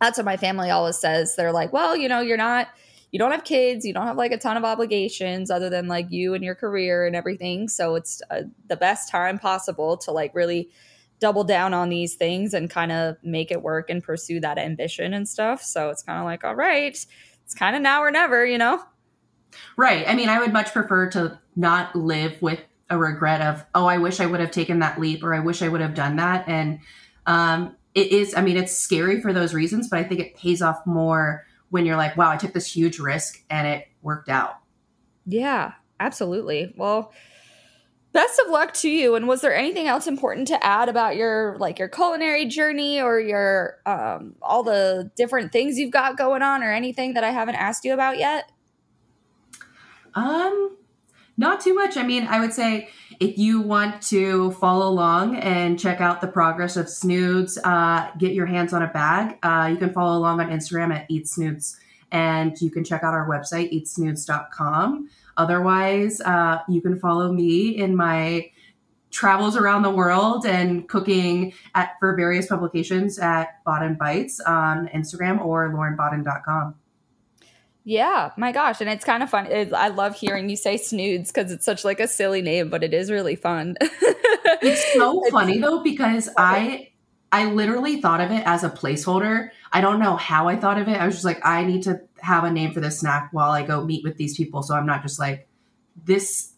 that's 0.00 0.18
what 0.18 0.24
my 0.24 0.36
family 0.36 0.70
always 0.70 0.98
says. 0.98 1.34
They're 1.34 1.52
like, 1.52 1.72
well, 1.72 1.96
you 1.96 2.08
know, 2.08 2.20
you're 2.20 2.36
not, 2.36 2.68
you 3.12 3.18
don't 3.18 3.30
have 3.30 3.44
kids, 3.44 3.84
you 3.84 3.94
don't 3.94 4.06
have 4.06 4.16
like 4.16 4.32
a 4.32 4.38
ton 4.38 4.56
of 4.56 4.64
obligations 4.64 5.50
other 5.50 5.70
than 5.70 5.88
like 5.88 6.06
you 6.10 6.34
and 6.34 6.44
your 6.44 6.54
career 6.54 7.06
and 7.06 7.14
everything. 7.14 7.68
So 7.68 7.94
it's 7.94 8.20
uh, 8.30 8.42
the 8.68 8.76
best 8.76 9.10
time 9.10 9.38
possible 9.38 9.96
to 9.98 10.10
like 10.10 10.34
really 10.34 10.70
double 11.18 11.44
down 11.44 11.72
on 11.72 11.88
these 11.88 12.14
things 12.14 12.52
and 12.52 12.68
kind 12.68 12.92
of 12.92 13.16
make 13.22 13.50
it 13.50 13.62
work 13.62 13.88
and 13.88 14.02
pursue 14.02 14.40
that 14.40 14.58
ambition 14.58 15.14
and 15.14 15.28
stuff. 15.28 15.62
So 15.62 15.88
it's 15.88 16.02
kind 16.02 16.18
of 16.18 16.24
like, 16.24 16.44
all 16.44 16.54
right, 16.54 16.92
it's 16.92 17.54
kind 17.54 17.74
of 17.74 17.82
now 17.82 18.02
or 18.02 18.10
never, 18.10 18.44
you 18.44 18.58
know? 18.58 18.82
Right. 19.76 20.06
I 20.06 20.14
mean, 20.14 20.28
I 20.28 20.38
would 20.38 20.52
much 20.52 20.72
prefer 20.72 21.08
to 21.10 21.38
not 21.54 21.96
live 21.96 22.40
with 22.42 22.60
a 22.90 22.98
regret 22.98 23.40
of, 23.40 23.64
oh, 23.74 23.86
I 23.86 23.98
wish 23.98 24.20
I 24.20 24.26
would 24.26 24.40
have 24.40 24.50
taken 24.50 24.80
that 24.80 25.00
leap 25.00 25.24
or 25.24 25.34
I 25.34 25.40
wish 25.40 25.62
I 25.62 25.68
would 25.68 25.80
have 25.80 25.94
done 25.94 26.16
that. 26.16 26.46
And 26.48 26.80
um, 27.24 27.76
it 27.94 28.12
is, 28.12 28.34
I 28.36 28.42
mean, 28.42 28.56
it's 28.56 28.76
scary 28.76 29.20
for 29.20 29.32
those 29.32 29.54
reasons, 29.54 29.88
but 29.88 29.98
I 29.98 30.04
think 30.04 30.20
it 30.20 30.36
pays 30.36 30.60
off 30.60 30.86
more 30.86 31.46
when 31.70 31.86
you're 31.86 31.96
like, 31.96 32.16
wow, 32.16 32.30
I 32.30 32.36
took 32.36 32.52
this 32.52 32.66
huge 32.66 32.98
risk 32.98 33.42
and 33.50 33.66
it 33.66 33.88
worked 34.02 34.28
out. 34.28 34.58
Yeah, 35.26 35.72
absolutely. 35.98 36.72
Well, 36.76 37.12
best 38.12 38.40
of 38.40 38.50
luck 38.50 38.72
to 38.72 38.88
you. 38.88 39.14
And 39.14 39.28
was 39.28 39.42
there 39.42 39.54
anything 39.54 39.88
else 39.88 40.06
important 40.06 40.48
to 40.48 40.64
add 40.64 40.88
about 40.88 41.16
your 41.16 41.56
like 41.58 41.78
your 41.78 41.88
culinary 41.88 42.46
journey 42.46 43.00
or 43.00 43.20
your 43.20 43.76
um 43.84 44.36
all 44.40 44.62
the 44.62 45.10
different 45.16 45.52
things 45.52 45.78
you've 45.78 45.90
got 45.90 46.16
going 46.16 46.42
on 46.42 46.62
or 46.62 46.72
anything 46.72 47.14
that 47.14 47.24
I 47.24 47.30
haven't 47.30 47.56
asked 47.56 47.84
you 47.84 47.92
about 47.92 48.18
yet? 48.18 48.50
Um 50.14 50.76
not 51.36 51.60
too 51.60 51.74
much. 51.74 51.96
I 51.96 52.02
mean, 52.02 52.26
I 52.26 52.40
would 52.40 52.52
say 52.52 52.88
if 53.20 53.38
you 53.38 53.60
want 53.60 54.02
to 54.02 54.52
follow 54.52 54.88
along 54.88 55.36
and 55.36 55.78
check 55.78 56.00
out 56.00 56.20
the 56.20 56.28
progress 56.28 56.76
of 56.76 56.86
S'noods, 56.86 57.58
uh, 57.64 58.10
get 58.18 58.32
your 58.32 58.46
hands 58.46 58.72
on 58.72 58.82
a 58.82 58.88
bag. 58.88 59.38
Uh, 59.42 59.68
you 59.70 59.76
can 59.76 59.92
follow 59.92 60.18
along 60.18 60.40
on 60.40 60.48
Instagram 60.48 60.94
at 60.94 61.06
Eat 61.10 61.28
Snoods, 61.28 61.78
and 62.10 62.58
you 62.60 62.70
can 62.70 62.84
check 62.84 63.02
out 63.02 63.14
our 63.14 63.28
website, 63.28 63.72
eatsnoods.com. 63.72 65.08
Otherwise, 65.36 66.20
uh, 66.22 66.60
you 66.68 66.80
can 66.80 66.98
follow 66.98 67.32
me 67.32 67.76
in 67.76 67.94
my 67.94 68.50
travels 69.10 69.56
around 69.56 69.82
the 69.82 69.90
world 69.90 70.44
and 70.46 70.88
cooking 70.88 71.52
at 71.74 71.92
for 72.00 72.16
various 72.16 72.46
publications 72.46 73.18
at 73.18 73.64
Bodden 73.64 73.96
Bites 73.98 74.40
on 74.40 74.88
Instagram 74.88 75.44
or 75.44 75.70
laurynbodden.com. 75.70 76.74
Yeah, 77.88 78.32
my 78.36 78.50
gosh, 78.50 78.80
and 78.80 78.90
it's 78.90 79.04
kind 79.04 79.22
of 79.22 79.30
fun. 79.30 79.46
It, 79.46 79.72
I 79.72 79.88
love 79.88 80.16
hearing 80.16 80.48
you 80.48 80.56
say 80.56 80.74
s'noods 80.74 81.28
because 81.28 81.52
it's 81.52 81.64
such 81.64 81.84
like 81.84 82.00
a 82.00 82.08
silly 82.08 82.42
name, 82.42 82.68
but 82.68 82.82
it 82.82 82.92
is 82.92 83.12
really 83.12 83.36
fun. 83.36 83.76
it's 83.80 84.92
so 84.92 85.22
funny 85.30 85.60
though 85.60 85.84
because 85.84 86.28
I 86.36 86.90
I 87.30 87.44
literally 87.44 88.00
thought 88.00 88.20
of 88.20 88.32
it 88.32 88.42
as 88.44 88.64
a 88.64 88.70
placeholder. 88.70 89.50
I 89.72 89.80
don't 89.80 90.00
know 90.00 90.16
how 90.16 90.48
I 90.48 90.56
thought 90.56 90.80
of 90.80 90.88
it. 90.88 91.00
I 91.00 91.06
was 91.06 91.14
just 91.14 91.24
like, 91.24 91.38
I 91.46 91.64
need 91.64 91.84
to 91.84 92.00
have 92.22 92.42
a 92.42 92.50
name 92.50 92.72
for 92.72 92.80
this 92.80 92.98
snack 92.98 93.28
while 93.30 93.52
I 93.52 93.62
go 93.62 93.84
meet 93.84 94.02
with 94.02 94.16
these 94.16 94.36
people, 94.36 94.64
so 94.64 94.74
I'm 94.74 94.86
not 94.86 95.02
just 95.02 95.20
like 95.20 95.46
this 96.04 96.54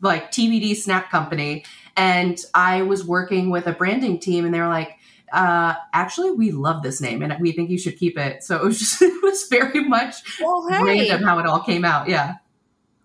like 0.00 0.32
TBD 0.32 0.74
snack 0.74 1.08
company. 1.08 1.64
And 1.96 2.36
I 2.52 2.82
was 2.82 3.06
working 3.06 3.48
with 3.48 3.68
a 3.68 3.72
branding 3.72 4.18
team, 4.18 4.44
and 4.44 4.52
they 4.52 4.60
were 4.60 4.66
like 4.66 4.98
uh, 5.32 5.74
actually, 5.92 6.32
we 6.32 6.52
love 6.52 6.82
this 6.82 7.00
name 7.00 7.22
and 7.22 7.34
we 7.40 7.52
think 7.52 7.70
you 7.70 7.78
should 7.78 7.98
keep 7.98 8.18
it. 8.18 8.42
So 8.42 8.56
it 8.56 8.64
was 8.64 8.78
just, 8.78 9.02
it 9.02 9.22
was 9.22 9.46
very 9.48 9.84
much 9.84 10.16
well, 10.40 10.66
hey. 10.68 10.82
random 10.82 11.22
how 11.22 11.38
it 11.38 11.46
all 11.46 11.60
came 11.60 11.84
out. 11.84 12.08
Yeah. 12.08 12.34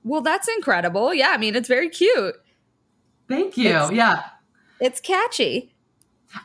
Well, 0.04 0.22
that's 0.22 0.48
incredible. 0.48 1.14
Yeah. 1.14 1.30
I 1.32 1.38
mean, 1.38 1.56
it's 1.56 1.68
very 1.68 1.90
cute. 1.90 2.36
Thank 3.28 3.58
you. 3.58 3.76
It's, 3.76 3.92
yeah. 3.92 4.24
It's 4.80 5.00
catchy. 5.00 5.74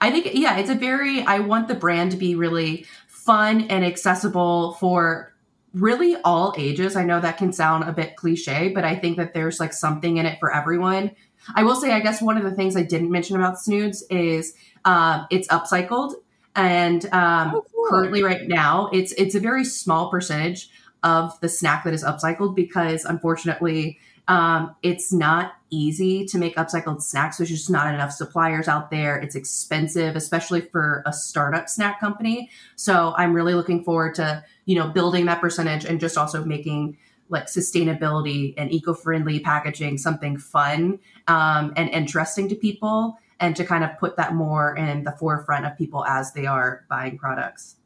I 0.01 0.11
think, 0.11 0.31
yeah, 0.35 0.59
it's 0.59 0.71
a 0.71 0.75
very, 0.75 1.23
I 1.23 1.41
want 1.41 1.69
the 1.69 1.75
brand 1.75 2.11
to 2.13 2.17
be 2.17 2.35
really 2.35 2.87
fun 3.07 3.63
and 3.63 3.85
accessible 3.85 4.75
for 4.75 5.35
really 5.75 6.17
all 6.25 6.55
ages. 6.57 6.97
I 6.97 7.05
know 7.05 7.21
that 7.21 7.37
can 7.37 7.53
sound 7.53 7.85
a 7.85 7.93
bit 7.93 8.17
cliche, 8.17 8.69
but 8.69 8.85
I 8.85 8.97
think 8.97 9.17
that 9.17 9.35
there's 9.35 9.61
like 9.61 9.73
something 9.73 10.17
in 10.17 10.27
it 10.27 10.39
for 10.39 10.55
everyone. 10.55 11.11
I 11.55 11.63
will 11.63 11.77
say, 11.77 11.93
I 11.93 12.01
guess 12.01 12.23
one 12.23 12.37
of 12.37 12.45
the 12.45 12.53
things 12.53 12.77
I 12.77 12.83
didn't 12.83 13.11
mention 13.11 13.37
about 13.37 13.57
S'noods 13.57 14.03
is 14.11 14.55
um, 14.85 15.27
it's 15.31 15.49
upcycled, 15.49 16.15
and 16.55 17.05
um, 17.13 17.53
oh, 17.55 17.67
cool. 17.75 17.87
currently, 17.89 18.23
right 18.23 18.47
now, 18.47 18.89
it's 18.93 19.13
it's 19.13 19.35
a 19.35 19.41
very 19.41 19.65
small 19.65 20.11
percentage 20.11 20.71
of 21.03 21.39
the 21.41 21.49
snack 21.49 21.85
that 21.85 21.95
is 21.95 22.03
upcycled 22.03 22.55
because, 22.55 23.05
unfortunately, 23.05 23.99
um, 24.27 24.75
it's 24.83 25.13
not 25.13 25.55
easy 25.71 26.25
to 26.27 26.39
make 26.39 26.57
upcycled 26.57 27.03
snacks. 27.03 27.37
There's 27.37 27.51
just 27.51 27.69
not 27.69 27.93
enough 27.93 28.13
suppliers 28.13 28.69
out 28.69 28.91
there. 28.91 29.17
It's 29.17 29.35
expensive, 29.35 30.17
especially 30.17 30.63
for 30.63 31.03
a 31.05 31.13
startup 31.13 31.69
snack 31.69 32.01
company. 32.01 32.49
So 32.77 33.15
I'm 33.19 33.35
really 33.35 33.55
looking 33.55 33.85
forward 33.85 34.15
to 34.17 34.43
you 34.65 34.77
know 34.77 34.89
building 34.89 35.27
that 35.27 35.41
percentage 35.41 35.85
and 35.85 36.01
just 36.01 36.17
also 36.17 36.45
making 36.45 36.97
like 37.29 37.47
sustainability 37.47 38.55
and 38.57 38.73
eco-friendly 38.73 39.41
packaging 39.41 39.99
something 39.99 40.37
fun 40.37 40.99
um, 41.27 41.73
and 41.77 41.89
interesting 41.91 42.49
to 42.49 42.55
people 42.55 43.19
and 43.41 43.57
to 43.57 43.65
kind 43.65 43.83
of 43.83 43.91
put 43.99 44.17
that 44.17 44.35
more 44.35 44.77
in 44.77 45.05
the 45.05 45.13
forefront 45.13 45.67
of 45.67 45.77
people 45.77 46.05
as 46.07 46.33
they 46.33 46.47
are 46.47 46.85
buying 46.89 47.19
products. 47.19 47.77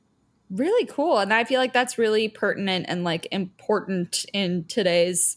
Really 0.50 0.86
cool. 0.86 1.18
And 1.18 1.32
i 1.32 1.44
feel 1.44 1.60
like 1.60 1.72
that's 1.72 1.98
really 1.98 2.28
pertinent 2.28 2.86
and 2.88 3.04
like 3.04 3.26
important 3.30 4.24
in 4.32 4.64
today's 4.64 5.36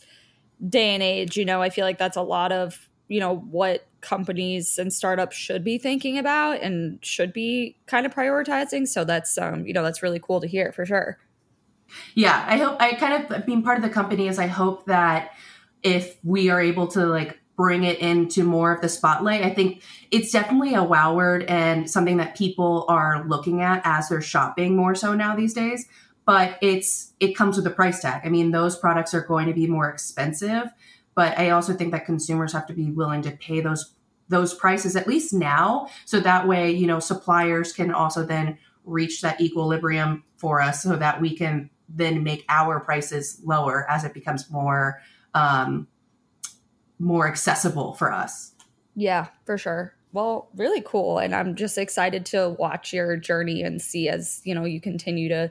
day 0.68 0.94
and 0.94 1.04
age 1.04 1.38
you 1.38 1.46
know? 1.46 1.62
I 1.62 1.70
feel 1.70 1.86
like 1.86 1.98
that's 1.98 2.18
a 2.18 2.22
lot 2.22 2.52
of 2.52 2.88
you 3.08 3.20
know 3.20 3.36
what 3.36 3.86
companies 4.00 4.80
and 4.80 4.92
startups 4.92 5.36
should 5.36 5.64
be 5.64 5.78
thinking 5.78 6.18
about 6.18 6.62
and 6.62 6.98
should 7.04 7.34
be 7.34 7.76
kind 7.86 8.06
of 8.06 8.16
prioritizing. 8.16 8.88
So 8.88 9.04
that's 9.04 9.38
um 9.38 9.66
you 9.66 9.74
know 9.74 9.84
that's 9.84 10.02
really 10.02 10.20
cool 10.20 10.40
to 10.42 10.48
hear 10.48 10.72
for 10.72 10.86
sure 10.86 11.20
yeah, 12.16 12.46
I 12.48 12.58
hope 12.58 12.78
I 12.82 12.94
kind 12.94 13.32
of 13.32 13.46
being 13.46 13.64
part 13.64 13.78
of 13.78 13.84
the 13.84 13.90
company 13.90 14.28
is 14.28 14.40
I 14.40 14.48
hope 14.48 14.86
that 14.86 15.32
if 15.84 16.18
we 16.24 16.50
are 16.50 16.62
able 16.62 16.88
to 16.88 17.06
like 17.06 17.40
bring 17.56 17.84
it 17.84 18.00
into 18.00 18.44
more 18.44 18.74
of 18.74 18.82
the 18.82 18.90
spotlight, 18.90 19.44
I 19.44 19.54
think 19.54 19.84
it's 20.10 20.32
definitely 20.32 20.74
a 20.74 20.84
wow 20.84 21.14
word 21.14 21.44
and 21.44 21.90
something 21.90 22.18
that 22.18 22.36
people 22.36 22.86
are 22.88 23.26
looking 23.28 23.62
at 23.62 23.82
as 23.84 24.10
they're 24.10 24.22
shopping 24.22 24.76
more 24.76 24.96
so 24.96 25.14
now 25.14 25.36
these 25.36 25.54
days. 25.54 25.88
But 26.26 26.58
it's 26.62 27.14
it 27.20 27.36
comes 27.36 27.58
with 27.58 27.68
a 27.68 27.72
price 27.72 28.02
tag. 28.02 28.22
I 28.24 28.30
mean, 28.30 28.52
those 28.52 28.78
products 28.78 29.14
are 29.14 29.22
going 29.22 29.48
to 29.48 29.54
be 29.54 29.68
more 29.68 29.90
expensive, 29.90 30.70
but 31.16 31.38
I 31.38 31.50
also 31.50 31.74
think 31.74 31.92
that 31.92 32.06
consumers 32.06 32.54
have 32.54 32.68
to 32.68 32.74
be 32.74 32.92
willing 32.92 33.22
to 33.24 33.32
pay 33.32 33.60
those 33.62 33.94
those 34.32 34.54
prices 34.54 34.96
at 34.96 35.08
least 35.08 35.34
now 35.34 35.88
so 36.06 36.20
that 36.22 36.48
way 36.48 36.72
you 36.72 36.88
know 36.88 37.00
suppliers 37.00 37.74
can 37.74 37.92
also 37.92 38.26
then 38.26 38.58
reach 38.86 39.22
that 39.22 39.40
equilibrium 39.40 40.24
for 40.38 40.62
us 40.62 40.82
so 40.82 40.96
that 40.96 41.22
we 41.22 41.36
can 41.36 41.70
then 41.94 42.24
make 42.24 42.46
our 42.50 42.80
prices 42.80 43.42
lower 43.44 43.90
as 43.90 44.04
it 44.04 44.14
becomes 44.14 44.50
more 44.50 45.02
um, 45.34 45.88
more 47.00 47.28
accessible 47.28 47.94
for 47.94 48.12
us 48.12 48.54
yeah 48.96 49.28
for 49.46 49.58
sure 49.58 49.94
well 50.12 50.50
really 50.56 50.82
cool 50.82 51.18
and 51.18 51.34
i'm 51.34 51.56
just 51.56 51.78
excited 51.78 52.26
to 52.26 52.50
watch 52.60 52.94
your 52.94 53.16
journey 53.18 53.64
and 53.64 53.82
see 53.82 54.08
as 54.08 54.42
you 54.44 54.54
know 54.54 54.66
you 54.66 54.80
continue 54.80 55.30
to 55.30 55.50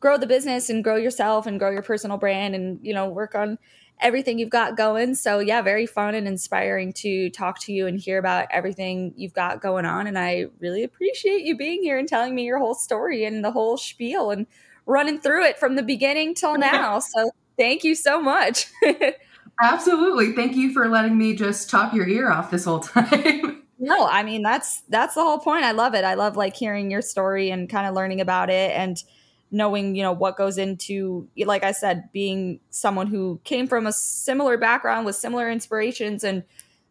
grow 0.00 0.16
the 0.16 0.26
business 0.26 0.70
and 0.70 0.84
grow 0.84 0.96
yourself 0.96 1.46
and 1.46 1.58
grow 1.58 1.70
your 1.70 1.82
personal 1.82 2.16
brand 2.16 2.54
and 2.54 2.78
you 2.82 2.94
know 2.94 3.08
work 3.08 3.34
on 3.34 3.58
everything 4.00 4.38
you've 4.38 4.50
got 4.50 4.76
going. 4.76 5.14
So, 5.14 5.38
yeah, 5.38 5.62
very 5.62 5.86
fun 5.86 6.14
and 6.14 6.28
inspiring 6.28 6.92
to 6.94 7.30
talk 7.30 7.60
to 7.60 7.72
you 7.72 7.86
and 7.86 7.98
hear 7.98 8.18
about 8.18 8.46
everything 8.50 9.14
you've 9.16 9.32
got 9.32 9.60
going 9.60 9.86
on. 9.86 10.06
And 10.06 10.18
I 10.18 10.46
really 10.60 10.82
appreciate 10.84 11.42
you 11.42 11.56
being 11.56 11.82
here 11.82 11.98
and 11.98 12.08
telling 12.08 12.34
me 12.34 12.44
your 12.44 12.58
whole 12.58 12.74
story 12.74 13.24
and 13.24 13.44
the 13.44 13.50
whole 13.50 13.76
spiel 13.76 14.30
and 14.30 14.46
running 14.86 15.20
through 15.20 15.44
it 15.44 15.58
from 15.58 15.76
the 15.76 15.82
beginning 15.82 16.34
till 16.34 16.56
now. 16.58 16.98
So, 17.00 17.30
thank 17.58 17.84
you 17.84 17.94
so 17.94 18.20
much. 18.20 18.66
Absolutely. 19.62 20.32
Thank 20.32 20.54
you 20.54 20.72
for 20.72 20.88
letting 20.88 21.16
me 21.16 21.34
just 21.34 21.70
talk 21.70 21.94
your 21.94 22.06
ear 22.06 22.30
off 22.30 22.50
this 22.50 22.64
whole 22.64 22.80
time. 22.80 23.62
no, 23.78 24.06
I 24.06 24.22
mean 24.22 24.42
that's 24.42 24.82
that's 24.88 25.14
the 25.14 25.22
whole 25.22 25.38
point. 25.38 25.64
I 25.64 25.72
love 25.72 25.94
it. 25.94 26.04
I 26.04 26.14
love 26.14 26.36
like 26.36 26.56
hearing 26.56 26.90
your 26.90 27.02
story 27.02 27.50
and 27.50 27.68
kind 27.68 27.86
of 27.86 27.94
learning 27.94 28.20
about 28.20 28.50
it 28.50 28.72
and 28.72 29.02
knowing 29.50 29.94
you 29.94 30.02
know 30.02 30.12
what 30.12 30.36
goes 30.36 30.58
into 30.58 31.28
like 31.44 31.62
i 31.62 31.70
said 31.70 32.10
being 32.12 32.58
someone 32.70 33.06
who 33.06 33.40
came 33.44 33.66
from 33.66 33.86
a 33.86 33.92
similar 33.92 34.56
background 34.56 35.06
with 35.06 35.14
similar 35.14 35.48
inspirations 35.48 36.24
and 36.24 36.42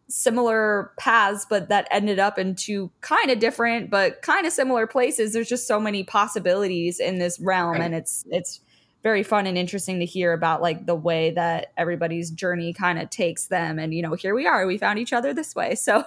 similar 0.08 0.92
paths 0.98 1.46
but 1.48 1.68
that 1.68 1.88
ended 1.90 2.18
up 2.18 2.38
into 2.38 2.90
kind 3.00 3.30
of 3.30 3.38
different 3.38 3.90
but 3.90 4.22
kind 4.22 4.46
of 4.46 4.52
similar 4.52 4.86
places 4.86 5.32
there's 5.32 5.48
just 5.48 5.66
so 5.66 5.80
many 5.80 6.04
possibilities 6.04 7.00
in 7.00 7.18
this 7.18 7.40
realm 7.40 7.72
right. 7.72 7.80
and 7.80 7.94
it's 7.94 8.24
it's 8.30 8.60
very 9.02 9.22
fun 9.22 9.46
and 9.46 9.58
interesting 9.58 10.00
to 10.00 10.06
hear 10.06 10.32
about 10.32 10.62
like 10.62 10.86
the 10.86 10.94
way 10.94 11.30
that 11.30 11.72
everybody's 11.76 12.30
journey 12.30 12.72
kind 12.72 12.98
of 12.98 13.10
takes 13.10 13.48
them 13.48 13.78
and 13.78 13.94
you 13.94 14.02
know 14.02 14.14
here 14.14 14.34
we 14.34 14.46
are 14.46 14.66
we 14.66 14.78
found 14.78 14.98
each 14.98 15.12
other 15.12 15.34
this 15.34 15.54
way 15.54 15.74
so 15.76 16.04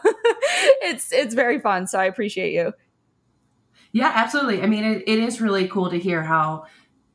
it's 0.82 1.12
it's 1.12 1.34
very 1.34 1.60
fun 1.60 1.86
so 1.86 2.00
i 2.00 2.06
appreciate 2.06 2.54
you 2.54 2.74
yeah, 3.92 4.12
absolutely. 4.14 4.62
I 4.62 4.68
mean, 4.68 4.84
it, 4.84 5.04
it 5.08 5.20
is 5.20 5.42
really 5.42 5.68
cool 5.68 5.90
to 5.90 5.98
hear 5.98 6.22
how 6.22 6.66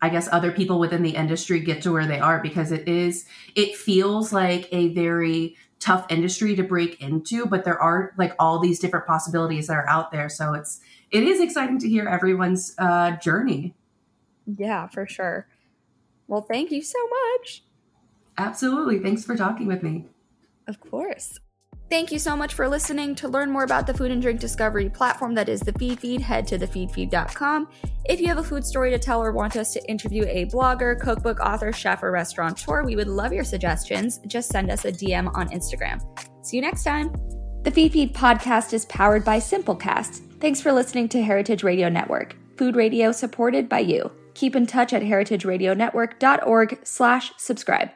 I 0.03 0.09
guess 0.09 0.29
other 0.31 0.53
people 0.53 0.79
within 0.79 1.03
the 1.03 1.15
industry 1.15 1.61
get 1.61 1.83
to 1.83 1.93
where 1.93 2.07
they 2.07 2.19
are 2.19 2.41
because 2.41 2.73
it 2.73 2.89
is 2.89 3.27
it 3.55 3.77
feels 3.77 4.33
like 4.33 4.69
a 4.71 4.89
very 4.89 5.57
tough 5.85 6.07
industry 6.09 6.57
to 6.57 6.63
break 6.63 7.01
into, 7.03 7.45
but 7.45 7.65
there 7.65 7.79
are 7.79 8.15
like 8.17 8.35
all 8.39 8.59
these 8.59 8.79
different 8.79 9.07
possibilities 9.07 9.67
that 9.67 9.75
are 9.75 9.89
out 9.89 10.11
there. 10.11 10.31
So 10.31 10.55
it's 10.55 10.81
it 11.11 11.23
is 11.23 11.41
exciting 11.41 11.79
to 11.81 11.89
hear 11.89 12.09
everyone's 12.09 12.75
uh, 12.79 13.13
journey. 13.19 13.75
Yeah, 14.47 14.89
for 14.89 15.07
sure. 15.07 15.47
Well, 16.27 16.41
thank 16.41 16.71
you 16.71 16.83
so 16.83 16.99
much. 17.09 17.65
Absolutely. 18.39 18.99
Thanks 18.99 19.25
for 19.25 19.37
talking 19.37 19.67
with 19.67 19.83
me. 19.83 20.07
Of 20.67 20.81
course. 20.81 21.39
Thank 21.91 22.11
you 22.11 22.19
so 22.19 22.35
much 22.35 22.55
for 22.55 22.69
listening. 22.69 23.15
To 23.17 23.29
learn 23.29 23.51
more 23.51 23.65
about 23.65 23.87
the 23.87 23.95
food 23.95 24.11
and 24.11 24.21
drink 24.21 24.41
discovery 24.41 24.89
platform 24.89 25.35
that 25.35 25.49
is 25.49 25.61
the 25.61 25.73
Feedfeed, 25.73 26.21
head 26.21 26.47
to 26.49 26.59
thefeedfeed.com. 26.59 27.69
If 28.07 28.21
you 28.21 28.27
have 28.29 28.39
a 28.39 28.43
food 28.43 28.65
story 28.65 28.91
to 28.91 28.99
tell 28.99 29.23
or 29.23 29.33
want 29.33 29.57
us 29.57 29.73
to 29.75 29.89
interview 29.89 30.25
a 30.27 30.47
blogger, 30.47 30.99
cookbook 30.99 31.41
author, 31.41 31.73
chef, 31.73 32.03
or 32.03 32.11
restaurateur, 32.11 32.85
we 32.85 32.97
would 32.97 33.09
love 33.09 33.33
your 33.33 33.45
suggestions. 33.45 34.19
Just 34.27 34.51
send 34.51 34.71
us 34.71 34.85
a 34.85 34.93
DM 34.93 35.31
on 35.37 35.49
Instagram. 35.51 36.01
See 36.45 36.57
you 36.57 36.63
next 36.63 36.85
time. 36.85 37.13
The 37.63 37.71
Feedfeed 37.71 38.13
podcast 38.13 38.73
is 38.73 38.87
powered 38.87 39.25
by 39.25 39.39
Simplecast. 39.39 40.41
Thanks 40.41 40.61
for 40.61 40.73
listening 40.73 41.09
to 41.11 41.23
Heritage 41.23 41.63
Radio 41.63 41.89
Network, 41.89 42.37
food 42.59 42.77
radio 42.77 43.13
supported 43.13 43.69
by 43.69 43.81
you. 43.81 44.11
Keep 44.35 44.57
in 44.57 44.67
touch 44.67 44.93
at 44.93 45.03
heritageradionetwork.org 45.03 46.81
slash 46.83 47.33
subscribe. 47.39 47.91